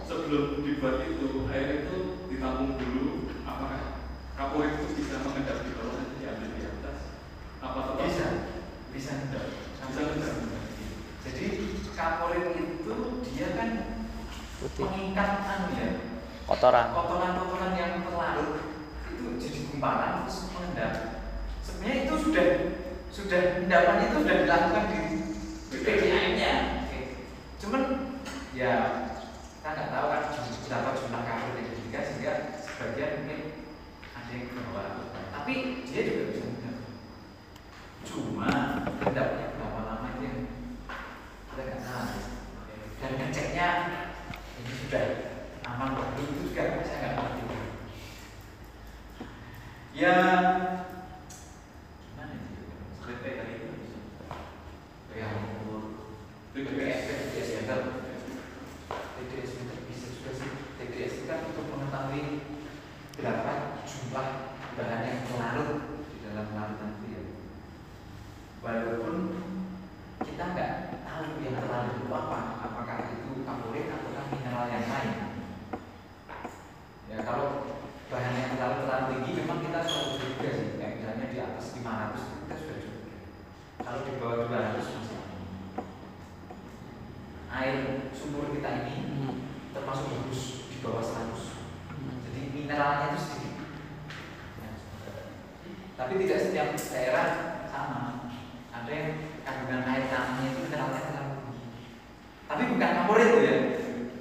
[0.05, 1.97] sebelum dibuat itu air itu
[2.29, 3.33] ditampung dulu.
[3.43, 3.81] Apakah
[4.55, 6.99] kapur itu bisa mengendap di bawah nanti diambil di atas?
[7.59, 8.27] Apa tetap Bisa,
[8.95, 9.45] bisa enggak?
[9.83, 10.33] Bisa enggak?
[11.27, 11.45] Jadi
[11.91, 12.95] kaporit itu
[13.27, 13.69] dia kan
[14.63, 14.83] Putih.
[14.87, 15.87] mengikat anu ya,
[16.47, 16.87] Kotoran.
[16.95, 18.51] kotoran-kotoran yang terlarut
[19.11, 20.93] itu jadi gumpalan terus mengendap.
[21.59, 22.47] Sebenarnya itu sudah
[23.11, 24.99] sudah endapan itu sudah dilakukan di
[25.83, 26.53] PDAM-nya.
[27.59, 27.81] Cuman
[28.55, 28.73] ya
[29.59, 30.21] kita nggak tahu kan
[30.63, 32.33] berapa jumlah kapur yang diberikan sehingga
[32.63, 33.39] sebagian mungkin
[35.31, 36.77] Tapi dia juga bisa mengendap.
[38.03, 38.51] Cuma
[38.99, 40.39] endapnya berapa lama itu yang
[41.53, 42.05] kita nggak.
[42.99, 43.67] Dan ngeceknya
[44.59, 45.05] ini sudah
[45.63, 47.43] aman waktu itu juga saya nggak ngerti.
[49.95, 50.15] Ya
[52.03, 52.51] gimana itu?
[52.99, 53.67] Sampai tadi itu.
[55.15, 56.11] Ya umur
[56.51, 57.79] TDS, TDS meter,
[58.91, 60.51] TDS meter bisa juga sih.
[60.75, 62.43] TDS itu kan untuk mengetahui
[63.15, 63.51] berapa
[64.75, 65.71] bahan yang terlarut
[66.07, 67.21] di dalam larutan itu ya.
[68.59, 69.15] Walaupun
[70.21, 70.71] kita nggak
[71.03, 75.13] tahu yang terlarut itu apa, apakah itu kaporit atau mineral yang lain.
[77.05, 77.47] Ya kalau
[78.07, 81.83] bahan yang terlalu terlalu tinggi memang kita selalu juga sih, kayak misalnya di atas 500
[82.17, 83.03] itu kita sudah cukup.
[83.77, 85.41] Kalau di bawah 200 masih aman.
[87.55, 87.75] Air
[88.11, 89.47] sumur kita ini Hmm.
[89.71, 91.55] termasuk bagus di bawah 100
[92.25, 93.53] jadi mineralnya itu sedikit
[94.59, 94.69] Ya.
[95.95, 97.27] tapi tidak setiap daerah
[97.65, 98.27] sama
[98.69, 99.09] ada yang
[99.41, 101.63] kandungan air tanahnya itu mineralnya terlalu tinggi
[102.45, 103.55] tapi bukan favorit tuh ya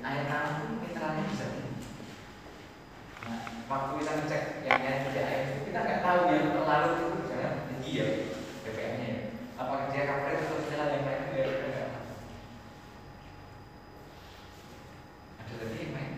[0.01, 1.73] air tanah itu mineralnya bisa tinggi
[3.21, 7.07] nah, waktu kita ngecek yang yang tidak air itu kita nggak tahu yang larut itu
[7.19, 8.07] misalnya tinggi ya
[8.63, 9.19] BPM-nya ya
[9.55, 12.03] apakah dia favorit atau mineral yang lain itu ya kita nggak tahu
[15.41, 16.13] ada lagi yang lain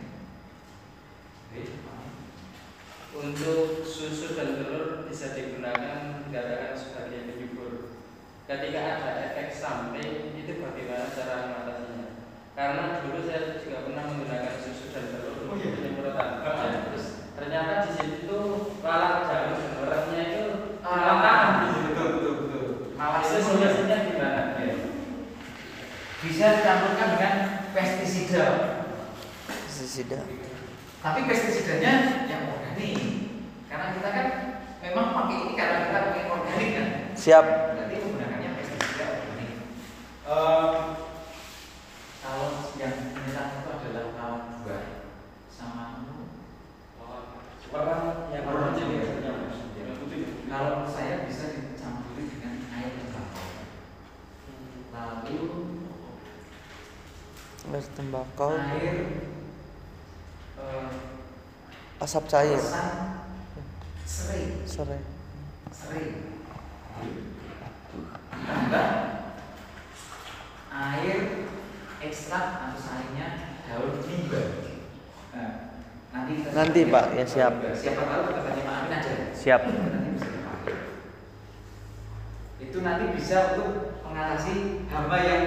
[1.47, 2.11] Oke, paham?
[3.17, 7.97] Untuk susu dan telur bisa digunakan garakan sebagai penyubur.
[8.45, 12.09] Ketika ada efek samping, itu bagaimana cara mengatasinya?
[12.53, 15.65] Karena dulu saya juga pernah menggunakan susu dan telur Oh, iya.
[15.65, 16.29] untuk penyemprotan.
[16.45, 18.39] Ya, terus ternyata di situ
[18.85, 20.45] lalat jarum sebenarnya itu
[20.85, 21.89] malah tahan di situ.
[21.89, 22.65] betul betul betul
[22.95, 24.43] malah Itu semuanya solusinya gimana?
[24.61, 24.75] Ya.
[26.21, 27.35] bisa dicampurkan dengan
[27.71, 28.45] pestisida
[29.47, 30.21] Pestisida.
[30.99, 31.93] tapi pestisidanya
[32.27, 32.99] yang organik
[33.69, 34.27] karena kita kan
[34.81, 37.45] memang pakai ini karena kita pakai organik kan Siap.
[37.47, 39.51] berarti menggunakannya pestisida organik
[40.27, 40.75] Em,
[42.19, 44.85] kalau yang menyerang itu adalah lawan buah
[45.47, 45.85] sama
[47.67, 53.47] Orang yang Orang orang jadi jadi yang kalau saya bisa dicampuri dengan air tembakau
[54.91, 55.39] lalu
[57.67, 58.97] Air tembakau, air
[60.57, 60.87] eh,
[62.07, 62.63] asap cair,
[64.07, 65.03] serai serai.
[65.75, 66.07] serai
[68.31, 68.91] tambah
[70.71, 71.51] air
[71.99, 74.39] ekstrak atau salingnya daun minggu
[75.35, 75.51] nah,
[76.15, 77.53] nanti kita Nanti, Pak, ya, siap.
[77.75, 79.13] siapa tahu kita tanya Pak Amin aja.
[79.35, 79.61] Siap.
[79.67, 80.75] nanti bisa dipakai
[82.63, 84.55] itu nanti bisa untuk mengatasi
[84.95, 85.45] hama yang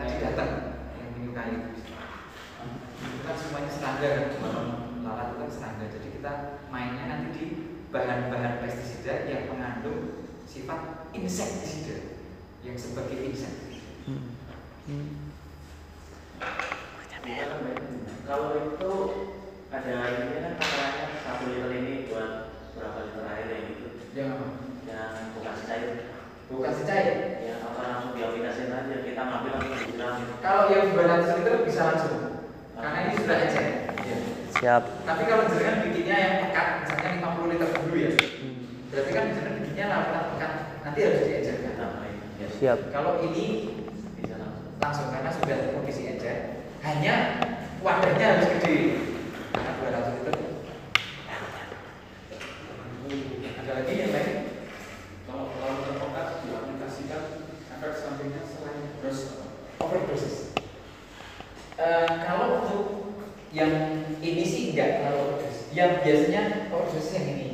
[0.00, 0.50] tadi datang
[0.96, 1.76] yang menyukai.
[3.04, 4.32] Itu kan semuanya serangga kan
[5.04, 6.32] lalat itu kan serangga jadi kita
[6.72, 7.44] mainnya nanti di
[7.94, 12.18] bahan-bahan pestisida yang mengandung sifat insektisida
[12.66, 14.36] yang sebagai insektisida Hmm.
[14.84, 15.32] Hmm.
[18.28, 18.92] Kalau itu
[19.72, 23.86] ada ini kan takarannya satu liter ini buat berapa liter air ya gitu
[24.28, 24.46] apa?
[24.84, 26.12] yang bukan cair
[26.52, 27.16] bukan secair
[27.48, 29.52] ya apa langsung diaplikasikan aja kita ngambil
[29.96, 32.20] langsung kalau yang 200 liter bisa langsung
[32.76, 33.83] karena ini sudah Iya.
[34.54, 34.82] Siap.
[35.02, 38.10] tapi kalau jenengan bikinnya yang pekat misalnya 50 liter dulu ya.
[38.14, 38.54] Hmm.
[38.94, 40.52] berarti kan jenengan bikinnya larutan pekat.
[40.86, 42.48] Nanti harus diecerkan tambahin ya.
[42.54, 42.78] Siap.
[42.94, 43.44] kalau ini
[44.14, 46.36] bisa langsung langsung karena sudah terkondisi ecer
[46.86, 47.14] hanya
[47.82, 48.76] wadahnya harus gede.
[49.50, 50.34] Karena 200 liter.
[53.64, 54.32] Ada lagi yang lain?
[55.24, 57.22] Kalau kalau terpokat diaplikasikan
[57.74, 59.18] efek sampingnya selain terus
[59.80, 60.54] overdosis.
[61.74, 63.03] Eh, kalau untuk
[63.54, 63.70] yang
[64.18, 66.42] ini sih enggak kalau overdosis yang biasanya
[66.74, 67.48] overdosis yang ini.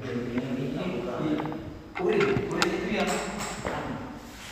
[0.00, 1.30] Ini, ini, ini,
[2.00, 3.10] urin urin itu yang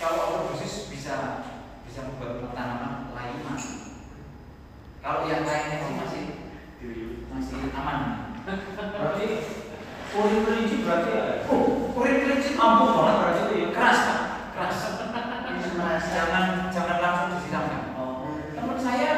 [0.03, 1.47] kalau overdosis bisa
[1.87, 3.71] bisa membuat tanaman lain mati
[5.01, 6.25] kalau yang lainnya sih masih
[7.31, 7.99] masih aman.
[8.77, 9.29] Berarti
[10.19, 14.21] urin kelinci berarti ya oh urin kelinci ampuh banget berarti itu ya keras pak
[14.57, 14.89] keras
[16.19, 16.45] jangan
[16.75, 19.11] jangan langsung disiramkan oh teman saya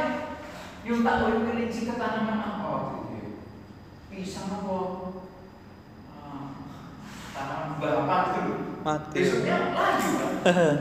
[0.85, 3.29] nyuntak urin kelinci ke tanaman apa waktu itu ya?
[4.13, 4.77] pisang apa
[6.21, 6.45] Ah,
[7.33, 9.00] tanaman buah apa gitu loh Mati.
[9.11, 10.75] Besoknya laju kan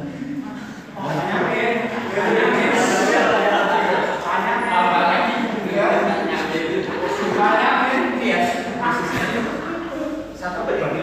[10.39, 11.01] satu berbagi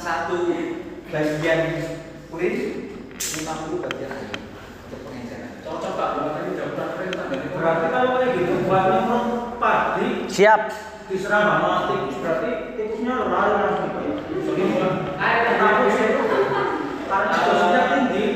[0.00, 0.36] satu
[1.10, 1.60] bagian
[2.30, 2.54] urin
[3.20, 4.30] 50 bagian air
[4.88, 5.94] untuk pengenceran cocok
[6.34, 6.50] dari
[7.60, 9.26] berarti kalau kayak gitu buat nyemprot
[9.60, 10.60] padi Siap.
[11.12, 14.64] diserang sama tikus berarti tikusnya lari langsung gitu ya jadi
[15.20, 16.22] air kenapa sih itu
[17.10, 18.26] karena dosisnya tinggi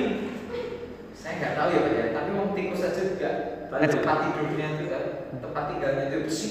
[1.17, 3.31] saya nggak tahu ya Pak ya tapi mau tikus saja juga
[3.73, 3.91] Banyak.
[3.91, 5.05] tempat tidurnya itu kan
[5.41, 6.51] tempat tinggalnya itu besi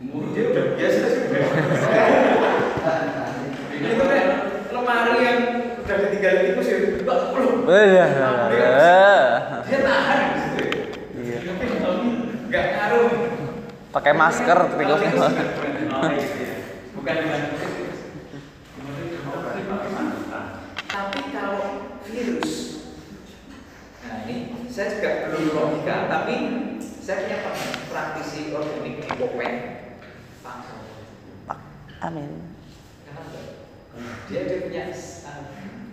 [0.00, 1.42] dia udah biasa sudah
[3.80, 4.26] itu kan
[4.70, 5.38] lemari yang
[5.78, 8.06] udah ditinggalin tikus ya belum Iya.
[9.68, 10.30] dia tahan ya.
[11.14, 11.38] Iya.
[11.44, 11.64] Tapi
[12.48, 13.08] nggak ngaruh
[13.90, 15.10] Pakai masker tikusnya.
[16.94, 17.42] bukan dengan
[20.90, 21.64] tapi kalau
[22.02, 22.52] virus
[24.00, 24.36] nah ini
[24.66, 26.34] saya juga belum logika tapi
[27.00, 29.56] saya punya teman praktisi organik di Kopeng
[30.40, 30.56] Pak
[31.46, 31.58] Pak
[32.02, 32.30] Amin.
[33.04, 33.38] Kenapa?
[34.26, 35.42] dia dia punya uh,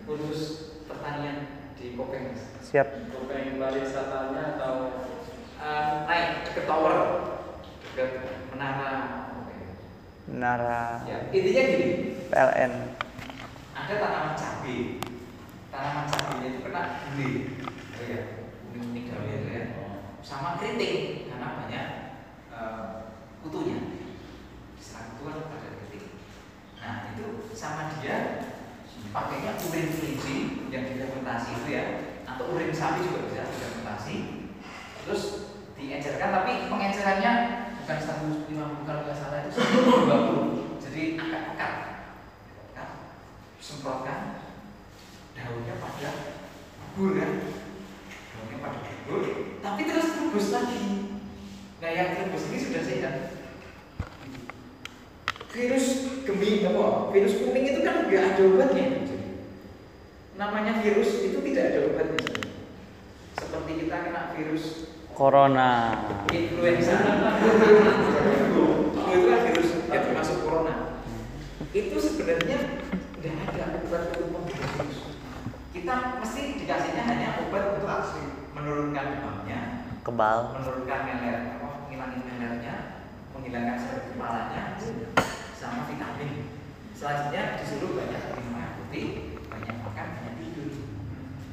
[0.03, 0.41] kursus
[0.83, 1.37] pertanian
[1.75, 2.41] di Kopeng Mas.
[2.63, 2.87] Siap.
[3.09, 4.75] Topeng pariwisatanya atau
[5.57, 6.95] Eh, naik ke tower
[7.91, 8.03] ke
[8.53, 8.93] menara
[9.25, 9.67] apa ya?
[10.29, 11.87] Menara ya intinya gini.
[12.27, 12.73] PLN.
[13.77, 14.77] ada tanaman cabai.
[15.71, 16.81] Tanaman cabainya itu kena
[17.15, 17.29] beli
[17.71, 18.19] oh ya
[18.75, 19.63] kuning daunnya itu ya
[20.21, 21.87] sama keriting karena banyak
[22.51, 22.85] eh,
[23.41, 23.77] kutunya.
[24.77, 26.05] Kutu kan ada keriting.
[26.83, 27.25] Nah itu
[27.55, 28.47] sama dia
[29.15, 30.35] pakainya urin kelinci
[30.71, 31.85] yang difermentasi itu ya.
[32.27, 34.15] Atau urin sapi juga bisa difermentasi.
[35.07, 35.23] Terus
[35.77, 37.33] diencerkan tapi pengencerannya
[37.87, 41.73] bukan 150 kalau nggak salah itu 120 jadi agak pekat
[42.75, 42.89] kan
[43.63, 44.43] semprotkan
[45.31, 46.11] daunnya pada
[46.97, 47.31] gugur kan
[48.35, 49.23] daunnya pada gugur
[49.63, 50.83] tapi terus rebus lagi
[51.79, 53.15] nah yang rebus ini sudah sehat
[55.55, 55.85] virus
[56.27, 59.27] gemi apa virus kuning itu kan nggak ada obatnya Jadi,
[60.35, 62.35] namanya virus itu tidak ada obatnya
[63.39, 64.91] seperti kita kena virus
[65.37, 65.93] Corona.
[66.33, 66.97] influenza.
[66.97, 70.97] Flu itu kan virus yang termasuk corona.
[71.69, 72.81] Itu sebenarnya
[73.21, 74.97] tidak ada obat untuk virus.
[75.77, 77.85] Kita mesti dikasihnya hanya obat untuk
[78.57, 79.59] menurunkan demamnya.
[80.01, 80.57] Kebal.
[80.57, 82.75] menurunkan meler apa menghilangin melernya
[83.37, 84.61] menghilangkan sakit kepalanya
[85.53, 86.49] sama vitamin.
[86.97, 89.05] Selanjutnya disuruh banyak minum air putih
[89.53, 90.71] banyak makan banyak tidur.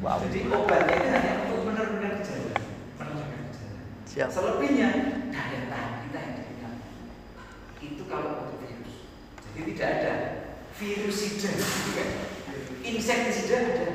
[0.00, 0.24] Wow.
[0.24, 2.56] jadi obatnya itu hanya untuk menurunkan gejala
[2.96, 3.74] menurunkan gejala
[4.14, 4.30] Siap.
[4.30, 4.88] Selebihnya
[5.34, 6.72] daya tahan kita yang diberikan.
[7.82, 9.10] Itu kalau untuk virus.
[9.42, 10.12] Jadi tidak ada
[10.78, 11.50] virusida,
[12.86, 13.88] insektisida ada,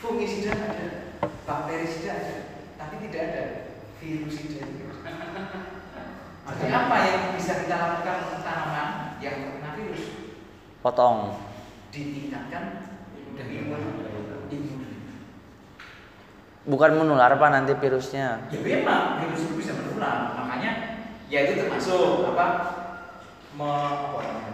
[0.00, 0.88] fungisida ada,
[1.44, 2.36] bakterisida ada,
[2.80, 3.44] tapi tidak ada
[4.00, 4.64] virusida.
[6.60, 8.88] Jadi apa yang bisa kita lakukan untuk tanaman
[9.20, 10.02] yang terkena virus?
[10.80, 11.36] Potong.
[11.92, 12.96] Ditingkatkan
[13.36, 13.84] imun
[14.48, 14.79] imun.
[16.68, 18.52] Bukan menular apa nanti virusnya.
[18.52, 21.00] Ya memang virus itu bisa menular, makanya
[21.32, 22.46] ya itu termasuk apa
[23.56, 23.70] me,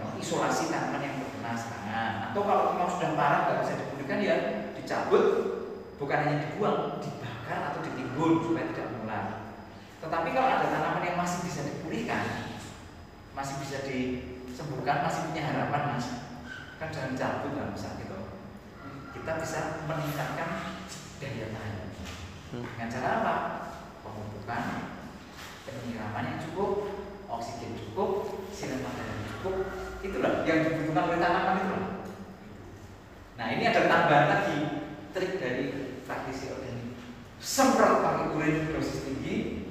[0.07, 2.31] mengisolasi tanaman yang terkena serangan.
[2.31, 4.35] Atau kalau memang sudah parah nggak bisa dipulihkan ya
[4.79, 5.23] dicabut,
[5.99, 9.25] bukan hanya dibuang, dibakar atau ditimbun supaya tidak menular.
[9.99, 12.23] Tetapi kalau ada tanaman yang masih bisa dipulihkan,
[13.35, 16.07] masih bisa disembuhkan, masih punya harapan mas,
[16.79, 18.15] kan jangan cabut lah misal gitu.
[19.11, 20.49] Kita bisa meningkatkan
[21.19, 21.86] daya tahan.
[22.47, 22.63] Hmm.
[22.63, 23.35] Dengan cara apa?
[24.07, 24.63] Pemupukan,
[25.67, 26.71] penyiraman yang cukup,
[27.27, 29.55] oksigen cukup, sinar matahari cukup.
[29.99, 31.77] Itulah yang dibutuhkan oleh tanaman itu.
[33.35, 34.57] Nah ini ada tambahan lagi
[35.11, 35.63] trik dari
[36.07, 36.95] praktisi organik.
[37.43, 39.67] Semprot pakai urin dosis tinggi,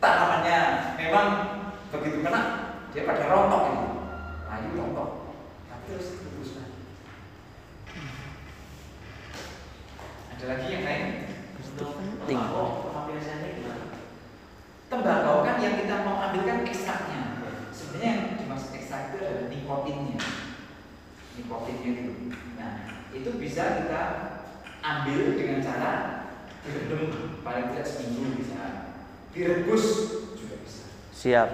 [0.00, 0.58] tanamannya
[0.96, 1.26] memang
[1.92, 2.42] begitu kena
[2.90, 3.86] dia pada rontok ini,
[4.48, 5.10] layu rontok,
[5.68, 6.50] tapi terus terus
[10.38, 11.27] Ada lagi yang lain?
[12.28, 12.44] Penting.
[13.56, 13.84] gimana?
[14.92, 17.40] Tembakau kan yang kita mau ambilkan ekstraknya.
[17.72, 20.20] Sebenarnya yang dimaksud ekstrak itu adalah nikotinnya.
[21.40, 22.12] Nikotinnya itu.
[22.60, 22.72] Nah,
[23.16, 24.02] itu bisa kita
[24.84, 25.92] ambil dengan cara
[26.60, 28.92] direndam paling tidak seminggu bisa.
[29.32, 29.84] Direbus
[30.36, 30.84] juga bisa.
[31.16, 31.48] Siap.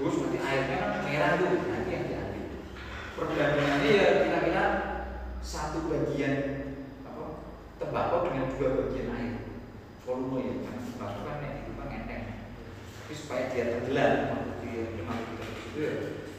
[0.00, 2.44] Terus nanti airnya kan merah tuh, nanti yang diambil.
[3.20, 4.64] Perbandingannya ya kira-kira
[5.44, 6.36] satu bagian
[7.04, 7.44] apa
[7.76, 9.43] tembakau dengan dua bagian air
[10.04, 12.24] volume ya karena tembakau kan itu kan enteng.
[13.04, 14.16] Tapi supaya dia tenggelam
[14.60, 15.94] di lima liter itu ya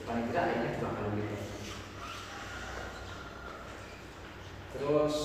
[0.05, 1.43] paling tidak airnya dua kali lipat.
[4.76, 5.16] Terus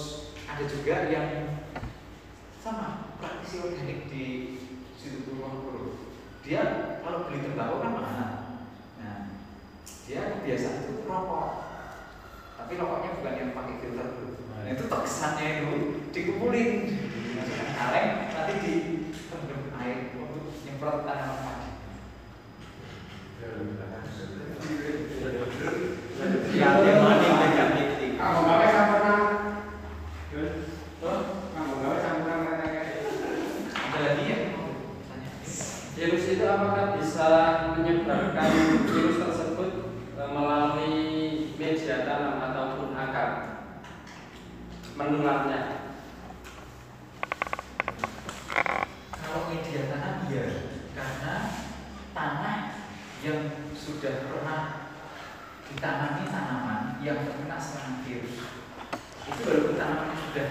[0.48, 1.28] ada juga yang
[2.60, 4.24] sama praktisi organik di
[4.96, 6.12] situ Purwokerto.
[6.44, 6.62] Dia
[7.04, 8.30] kalau beli tembakau kan mahal.
[9.00, 9.16] Nah,
[10.08, 11.48] dia kebiasaan itu rokok.
[12.56, 14.08] Tapi rokoknya bukan yang pakai filter.
[14.52, 15.72] Nah, itu terkesannya itu
[16.12, 16.70] dikumpulin,
[17.80, 18.72] kaleng, nanti di
[19.32, 21.68] rendam air untuk nyemprot tanaman padi.
[26.52, 27.88] Ya, dia mandi negatif.
[28.20, 29.22] Kamu gawe campuran.
[31.00, 31.20] Oh,
[31.56, 32.84] Kamu gawe campuran kayak
[33.72, 34.68] ada lagi yang mau
[35.08, 35.30] tanya?
[35.96, 37.26] virus itu apakah bisa
[37.72, 38.48] menyebarkan
[38.84, 39.70] virus tersebut
[40.12, 40.96] e, melalui
[41.56, 43.28] media tanam ataupun akar
[44.92, 45.60] menularnya?
[49.16, 50.44] Kalau media tanam iya,
[50.92, 51.34] karena
[52.12, 52.56] tanah
[53.20, 53.40] yang
[53.72, 54.60] sudah pernah
[55.64, 58.42] ditanami tanaman yang terkena serangan virus
[59.22, 60.48] itu baru tanaman yang sudah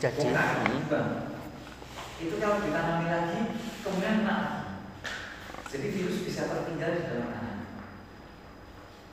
[0.00, 0.16] Jadi.
[0.16, 0.48] bongkar,
[0.88, 1.10] Bang.
[2.16, 3.40] itu kalau ditanami lagi
[3.84, 4.36] kemudian kena
[5.68, 7.54] jadi virus bisa tertinggal di dalam tanah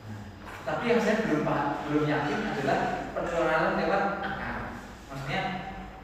[0.07, 0.23] Nah,
[0.63, 2.79] tapi yang saya belum paham, belum yakin adalah
[3.11, 4.55] penularan lewat akar
[5.11, 5.41] maksudnya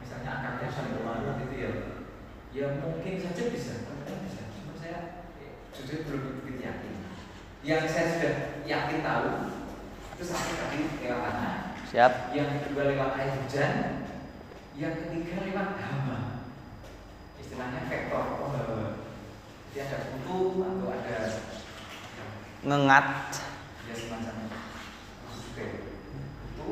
[0.04, 1.72] misalnya akarnya sampai mana gitu ya
[2.52, 5.00] ya mungkin saja bisa mungkin bisa cuma saya
[5.72, 6.94] jujur belum begitu yakin
[7.60, 9.28] yang saya sudah yakin tahu
[10.16, 11.56] itu satu tadi lewat tanah
[11.90, 12.14] Siap.
[12.34, 13.74] yang kedua lewat air hujan
[14.78, 16.20] yang ketiga lewat hama
[17.38, 18.90] istilahnya vektor pembawa
[19.70, 21.18] jadi ada kutu atau ada
[22.60, 23.08] Ngengat.
[23.86, 24.36] ya semacam
[25.26, 25.66] oke
[26.46, 26.66] itu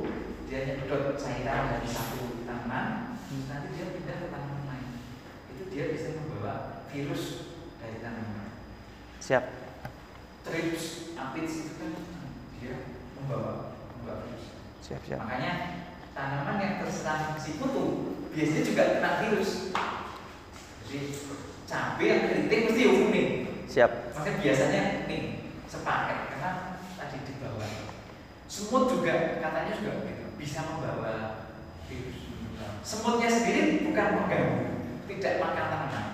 [0.45, 3.15] dia nyedot cairan dari satu tanaman
[3.47, 4.89] nanti dia pindah ke tanaman lain
[5.49, 6.53] itu dia bisa membawa
[6.91, 7.23] virus
[7.79, 8.49] dari tanaman
[9.17, 9.43] Siap.
[10.43, 11.91] trips aphids itu kan
[12.59, 12.73] dia
[13.17, 14.45] membawa membawa virus
[14.83, 15.19] Siap, siap.
[15.23, 15.53] makanya
[16.11, 17.83] tanaman yang terserang si kutu
[18.31, 19.51] biasanya juga kena virus
[20.87, 20.99] jadi
[21.67, 23.31] cabai yang keriting mesti kuning
[23.67, 23.91] Siap.
[24.15, 25.21] makanya biasanya nih
[25.67, 26.51] sepaket karena
[26.95, 27.67] tadi di bawah
[28.47, 30.25] semut juga katanya juga begitu.
[30.35, 31.47] Bisa membawa
[31.87, 32.27] virus
[32.83, 34.63] semutnya sendiri bukan mengganggu
[35.07, 36.07] tidak makan tanaman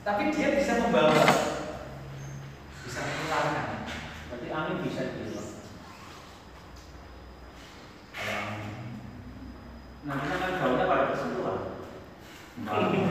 [0.00, 1.12] tapi dia bisa membawa
[2.86, 3.90] bisa menularkan.
[4.30, 5.40] Berarti angin bisa gitu.
[10.06, 11.58] Nah, kita kan daunnya pada bersentuhan.
[12.62, 13.02] Daunnya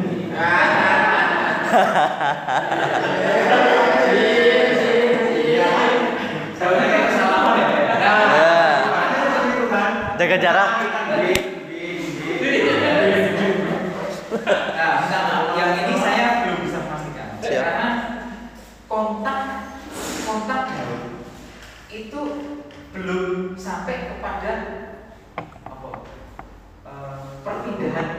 [10.36, 10.72] Jaga jarak.
[14.76, 17.64] Nah, misalnya yang ini saya belum bisa memastikan Siap.
[17.64, 17.90] karena
[18.92, 19.40] kontak
[20.28, 21.24] kontak daun
[21.88, 22.22] itu
[22.92, 24.52] belum sampai kepada
[25.72, 25.90] apa
[26.84, 28.12] eh, perpindahan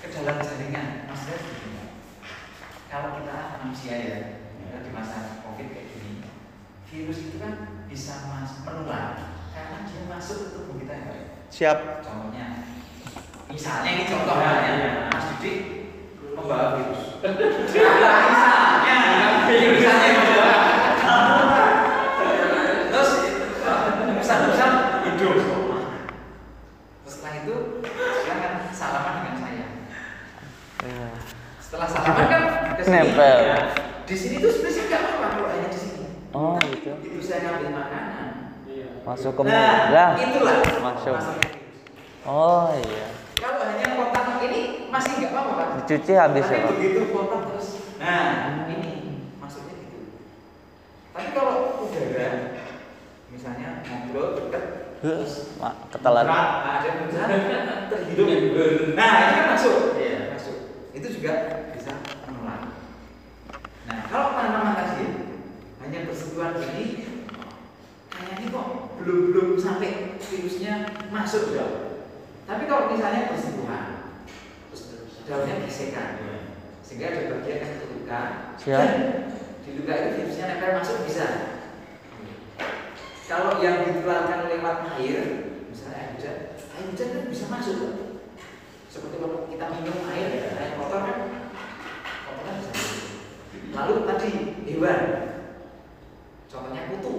[0.00, 1.84] ke dalam jaringan maksudnya begini
[2.88, 4.18] kalau kita manusia ya
[4.64, 6.24] kita di masa covid kayak gini
[6.88, 11.18] virus itu kan bisa mas menular karena dia masuk ke tubuh kita ya Pak.
[11.58, 11.74] Siap.
[12.06, 12.70] Contohnya,
[13.50, 15.58] misalnya ini contohnya ya, Mas Didik
[16.38, 17.18] membawa virus.
[18.30, 18.94] misalnya,
[19.50, 20.54] misalnya membawa.
[22.94, 23.10] Terus
[24.22, 24.70] besar-besar
[25.02, 25.34] hidup.
[27.02, 27.54] Terus setelah itu
[27.90, 29.66] silakan salaman dengan saya.
[30.86, 31.10] Ya.
[31.58, 32.42] Setelah salaman kan
[32.78, 32.94] ke sini.
[33.02, 33.38] Nempel.
[33.42, 33.58] Ya.
[34.06, 36.06] Di sini tuh sebenarnya nggak apa-apa kalau hanya di sini.
[36.30, 36.92] Oh, gitu.
[37.02, 38.28] Itu saya ngambil makanan.
[39.08, 39.56] Masuk ke mulut.
[39.56, 40.10] Nah, Lah.
[40.20, 41.12] itulah Masuk.
[41.16, 41.47] masuknya virus.
[42.28, 43.08] Oh iya.
[43.40, 45.64] Kalau hanya kontak ini masih nggak apa-apa.
[45.80, 46.72] Dicuci habis ya, Tapi Pak.
[46.76, 47.68] begitu kontak terus.
[47.96, 48.90] Nah, ini
[49.40, 49.98] maksudnya gitu.
[51.16, 52.28] Tapi kalau udara,
[53.32, 54.64] misalnya ngobrol dekat,
[54.98, 55.22] Huh,
[55.62, 56.26] mak, ketelan.
[56.26, 58.26] berat, nah, ada bencana terhidup.
[58.98, 59.94] Nah, ini kan masuk.
[59.96, 60.56] Iya, masuk.
[60.92, 61.32] Itu juga
[61.72, 62.76] bisa menular.
[63.88, 65.04] Nah, kalau tanaman tadi
[65.80, 66.84] hanya bersentuhan ini,
[68.10, 68.66] kayaknya kok
[68.98, 71.66] belum belum sampai virusnya masuk ya.
[72.48, 73.46] Tapi kalau misalnya terus
[75.22, 76.18] daunnya gesekan,
[76.82, 78.20] sehingga ada bagian yang terluka.
[78.58, 78.74] Siap.
[78.74, 78.94] Dan
[79.62, 81.26] di luka itu virusnya nempel masuk bisa.
[83.30, 85.20] Kalau yang ditularkan lewat air,
[85.70, 87.78] misalnya air hujan, air hujan kan bisa masuk.
[88.90, 91.18] Seperti kalau kita minum air, air kotor kan,
[92.02, 93.00] kotor kan bisa masuk.
[93.78, 94.30] Lalu tadi
[94.66, 95.00] hewan,
[96.50, 97.14] contohnya kutu,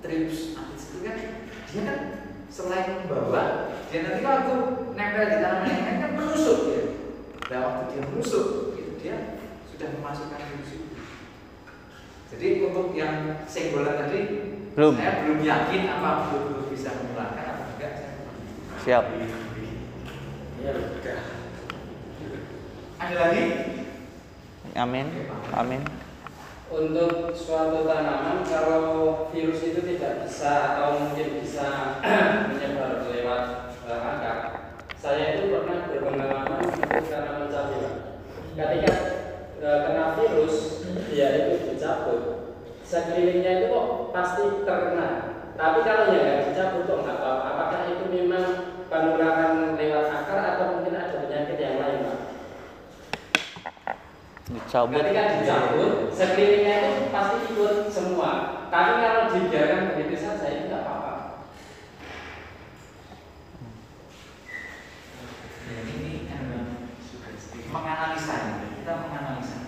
[0.00, 1.16] trips apis itu kan,
[1.68, 1.98] dia kan
[2.48, 4.54] selain membawa, dia nanti waktu
[4.96, 6.82] nempel di tanaman yang lain kan menusuk dia.
[7.48, 8.46] Nah waktu dia menusuk,
[8.76, 9.16] itu dia
[9.68, 10.86] sudah memasukkan virus itu.
[12.28, 14.20] Jadi untuk yang senggolan tadi,
[14.76, 14.92] Belum.
[14.96, 17.92] saya belum yakin apa betul-betul bisa menularkan atau enggak.
[17.96, 18.36] Saya belum.
[18.84, 19.04] Siap.
[20.58, 21.18] Ya udah.
[22.98, 23.44] Ada lagi?
[24.74, 25.06] Amin.
[25.54, 25.82] Amin.
[26.68, 28.84] Untuk suatu tanaman kalau
[29.32, 31.96] virus itu tidak bisa atau mungkin bisa
[32.52, 34.38] menyebar lewat eh, akar,
[35.00, 37.88] saya itu pernah berpengalaman untuk tanaman cabai.
[38.52, 38.94] Ketika
[39.64, 42.52] eh, kena virus, dia itu dicabut,
[42.84, 45.08] sekelilingnya itu kok pasti terkena.
[45.56, 48.46] Tapi kalau yang dicabut kok nggak apa Apakah itu memang
[48.92, 52.18] penularan lewat akar atau mungkin ada penyakit yang lain, Pak?
[54.48, 54.96] Dicabut.
[54.96, 58.30] Ketika dicabut, sekelilingnya itu pasti ikut semua.
[58.72, 61.14] Tapi kalau dibiarkan begitu saja itu nggak apa-apa.
[65.68, 66.42] Ya, ini kan
[67.68, 68.36] menganalisa,
[68.80, 69.58] kita menganalisa.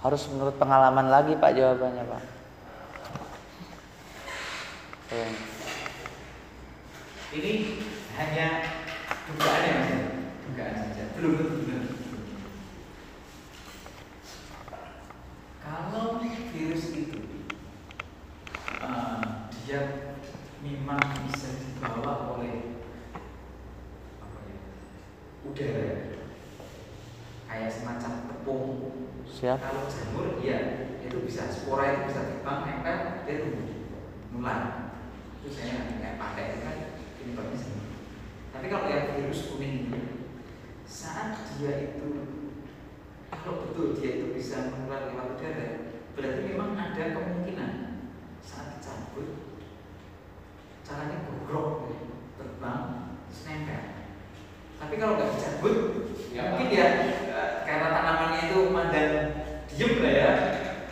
[0.00, 2.22] Harus menurut pengalaman lagi Pak jawabannya Pak.
[5.12, 5.32] Eh,
[7.30, 7.52] Ini
[8.18, 8.46] hanya
[9.28, 9.92] dugaan ya mas,
[10.50, 11.84] dugaan saja, belum tentu benar.
[15.60, 16.24] Kalau
[16.56, 17.20] virus itu
[18.80, 19.80] uh, dia
[20.64, 22.80] memang bisa dibawa oleh
[24.24, 24.60] apa ya,
[25.44, 25.88] udara,
[27.52, 28.68] kayak semacam tepung.
[29.28, 29.60] Siap.
[29.60, 33.68] Kalau jamur, ya itu bisa spora itu bisa terbang nempel dia tumbuh
[34.30, 34.94] nular
[35.42, 36.76] itu saya nggak pakai itu kan
[37.18, 37.98] penyebabnya sendiri
[38.54, 39.90] tapi kalau yang virus kuning
[41.00, 42.08] saat dia itu
[43.32, 45.68] kalau betul dia itu bisa menular lewat udara
[46.12, 47.72] berarti memang ada kemungkinan
[48.44, 49.28] saat dicabut
[50.84, 52.84] caranya gogrok gitu, terbang
[53.24, 53.82] terus nempel
[54.76, 55.76] tapi kalau nggak dicabut
[56.30, 56.86] ya mungkin ya
[57.32, 59.10] eh, karena tanamannya itu mandan
[59.70, 60.30] diem lah ya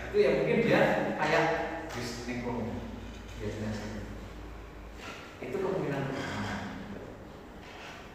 [0.09, 0.80] itu ya mungkin dia
[1.20, 1.44] kayak
[1.92, 2.64] bis nengkong
[3.36, 3.92] biasanya sih.
[5.42, 6.54] itu kemungkinan pertama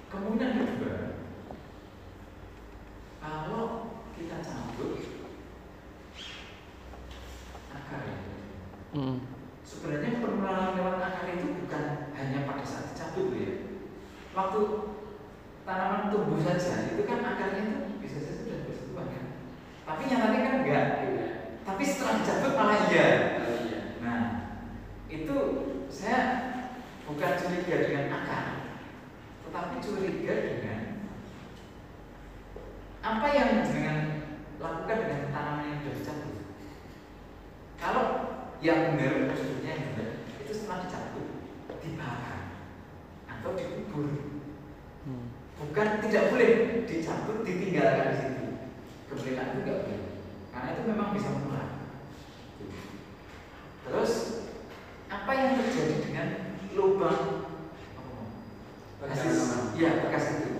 [0.09, 0.97] kemungkinan kedua
[3.17, 3.63] kalau
[4.13, 4.91] kita cabut
[7.73, 8.31] akar itu
[8.93, 9.17] Hmm.
[9.65, 13.53] sebenarnya penularan lewat akar itu bukan hanya pada saat dicabut loh ya
[14.37, 14.61] waktu
[15.65, 19.25] tanaman tumbuh saja itu kan akarnya itu bisa saja sudah bersentuhan kan
[19.81, 20.85] tapi nyatanya kan enggak
[21.65, 23.07] tapi setelah dicabut malah iya
[23.97, 24.21] nah
[25.09, 25.37] itu
[25.89, 26.19] saya
[27.09, 28.45] bukan curiga dengan akar
[29.41, 30.79] tetapi curiga dengan
[33.01, 33.97] apa yang dengan
[34.61, 36.35] lakukan dengan tanaman yang sudah dicabut
[37.81, 38.05] kalau
[38.63, 41.27] yang benar maksudnya yang benar itu setelah dicabut
[41.79, 42.39] dibakar
[43.27, 44.11] atau dikubur
[45.03, 45.35] Hmm.
[45.59, 46.51] bukan tidak boleh
[46.87, 48.45] dicabut ditinggalkan di situ
[49.11, 50.01] kebenaran itu nggak boleh
[50.47, 51.67] karena itu memang bisa menular
[53.83, 54.13] terus
[55.11, 56.27] apa yang terjadi dengan
[56.71, 57.51] lubang
[59.03, 59.19] Bekas.
[59.19, 60.51] bekas ya bekas itu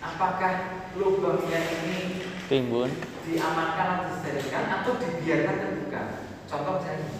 [0.00, 0.52] apakah
[0.96, 2.00] lubangnya ini
[2.46, 2.90] Timbun.
[3.26, 6.02] diamankan atau disterilkan atau dibiarkan terbuka.
[6.46, 7.10] Contoh misalnya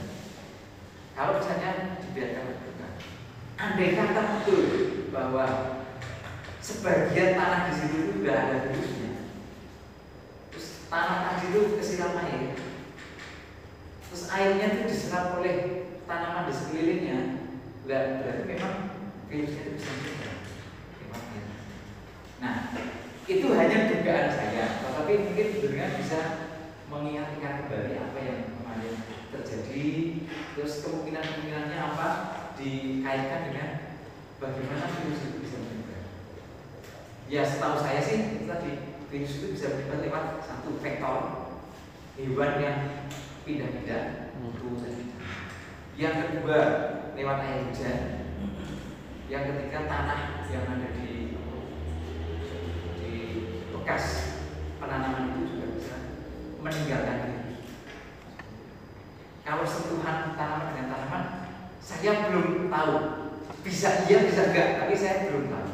[1.19, 2.87] kalau misalnya dibiarkan terbuka,
[3.59, 4.63] andai kata betul
[5.11, 5.47] bahwa
[6.63, 9.13] sebagian tanah di situ itu sudah ada virusnya,
[10.55, 12.55] terus tanah tadi itu kesiram air,
[14.07, 17.19] terus airnya itu diserap oleh tanaman di sekelilingnya,
[17.83, 18.75] berarti memang
[19.27, 20.39] virusnya itu bisa menyebar.
[22.39, 22.55] Nah,
[23.27, 26.21] itu hanya dugaan saya, tetapi mungkin dengan bisa
[26.87, 28.95] mengingatkan kembali apa yang kemarin
[29.35, 29.87] terjadi,
[30.55, 32.09] terus kemungkinan-kemungkinannya apa
[32.55, 33.71] dikaitkan dengan
[34.39, 36.03] bagaimana virus itu bisa menyebar.
[37.27, 38.71] Ya setahu saya sih itu tadi
[39.11, 41.19] virus itu bisa menyebar lewat satu vektor
[42.15, 42.79] hewan yang
[43.43, 44.53] pindah-pindah Hmm.
[44.53, 45.05] itu saja.
[45.97, 46.61] Yang kedua
[47.17, 48.01] lewat air hujan.
[49.27, 51.06] Yang ketiga tanah yang ada di
[53.87, 54.35] bekas
[54.83, 55.95] penanaman itu juga bisa
[56.59, 57.71] meninggalkan virus.
[59.47, 61.25] Kalau sentuhan tanaman dengan tanaman,
[61.79, 62.95] saya belum tahu.
[63.63, 65.69] Bisa iya, bisa enggak, tapi saya belum tahu.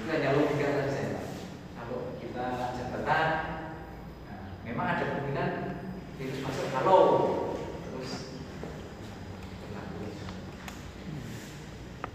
[0.00, 1.20] Itu hanya logika saja saya.
[1.76, 2.44] Kalau kita
[2.80, 3.28] jabatan,
[4.24, 5.50] nah, memang ada kemungkinan
[6.16, 7.00] virus masuk halo,
[7.92, 8.40] terus.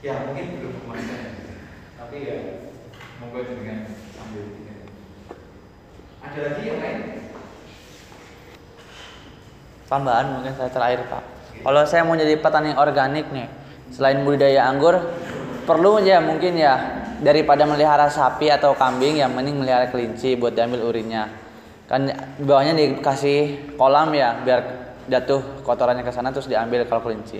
[0.02, 1.06] Ya mungkin belum kemarin,
[2.02, 2.38] tapi ya
[3.18, 4.07] monggo dengan
[6.24, 7.00] Ada lagi yang lain?
[9.88, 11.24] Tambahan mungkin saya terakhir Pak.
[11.64, 13.48] Kalau saya mau jadi petani organik nih,
[13.96, 15.00] selain budidaya anggur,
[15.64, 20.86] perlu ya mungkin ya daripada melihara sapi atau kambing yang mending melihara kelinci buat diambil
[20.86, 21.32] urinnya.
[21.88, 22.12] Kan
[22.44, 24.60] bawahnya dikasih kolam ya biar
[25.08, 27.40] jatuh kotorannya ke sana terus diambil kalau kelinci.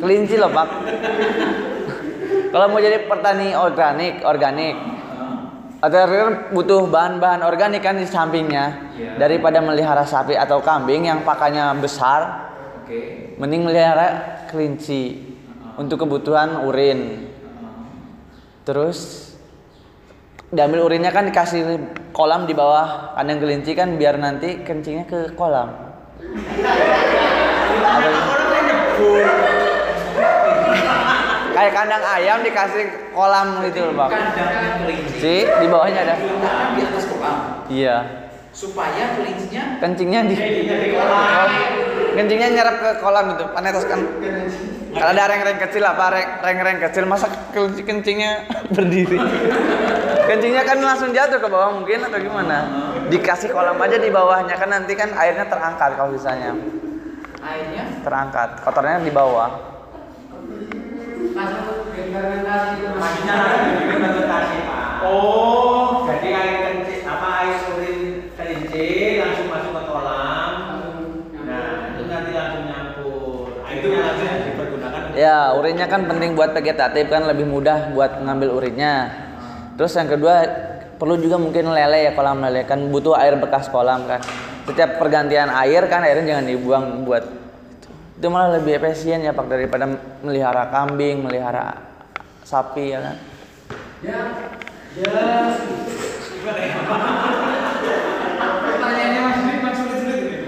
[0.00, 0.68] Kelinci loh Pak.
[2.50, 4.76] Kalau mau jadi petani organik, organik,
[5.80, 8.90] atau butuh bahan-bahan organik kan di sampingnya.
[9.00, 9.16] Iya.
[9.16, 12.52] daripada melihara sapi atau kambing yang pakannya besar
[12.84, 13.32] Oke.
[13.40, 15.24] mending melihara kelinci
[15.80, 17.32] untuk kebutuhan urin.
[18.68, 19.32] Terus
[20.52, 21.80] diambil urinnya kan dikasih
[22.12, 25.72] kolam di bawah kandang kelinci kan biar nanti kencingnya ke kolam.
[27.80, 29.59] Apa-
[31.60, 35.20] kayak kandang ayam dikasih kolam gitu loh kelinci.
[35.20, 36.14] Si, di bawahnya ada.
[36.72, 37.36] Di atas kolam.
[37.68, 37.96] Iya.
[38.50, 40.34] Supaya kelincinya kencingnya di
[42.16, 44.00] kencingnya nyerap ke kolam gitu panetos kan?
[44.90, 49.20] Kalau ada reng-reng kecil apa reng- reng-reng kecil masa kelinci kencingnya berdiri?
[50.26, 52.58] Kencingnya kan langsung jatuh ke bawah mungkin atau gimana?
[53.06, 56.56] Dikasih kolam aja di bawahnya kan nanti kan airnya terangkat kalau sisanya
[57.44, 57.84] airnya?
[58.02, 59.69] Terangkat kotornya di bawah
[61.20, 64.84] Masuk fermentasi itu Maksudnya nanti fermentasi pak.
[65.04, 67.98] Oh, jadi air kencing apa air urin
[68.32, 68.88] kelinci
[69.20, 70.52] langsung masuk ke kolam.
[71.44, 73.52] Nah, itu nanti langsung nyampur.
[73.60, 75.00] Nah, itu yang nanti dipergunakan.
[75.12, 78.94] ya urin urinnya kan penting buat vegetatif kan lebih mudah buat ngambil urinnya.
[79.76, 80.34] Terus yang kedua
[80.96, 84.24] perlu juga mungkin lele ya kolam lele kan butuh air bekas kolam kan.
[84.64, 87.24] Setiap pergantian air kan airnya jangan dibuang buat
[88.20, 88.28] itu.
[88.28, 89.88] Malah lebih efisien ya Pak daripada
[90.20, 91.80] melihara kambing, melihara
[92.44, 93.16] sapi ya kan.
[98.60, 100.38] Pertanyaannya Mas Dwi Mas sulit-sulit ini.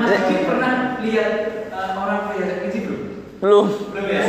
[0.00, 0.72] Mas Dwi pernah
[1.04, 1.32] lihat
[1.68, 3.00] eh, orang pelihara kelinci belum?
[3.44, 3.66] Belum.
[3.92, 4.24] Belum ya?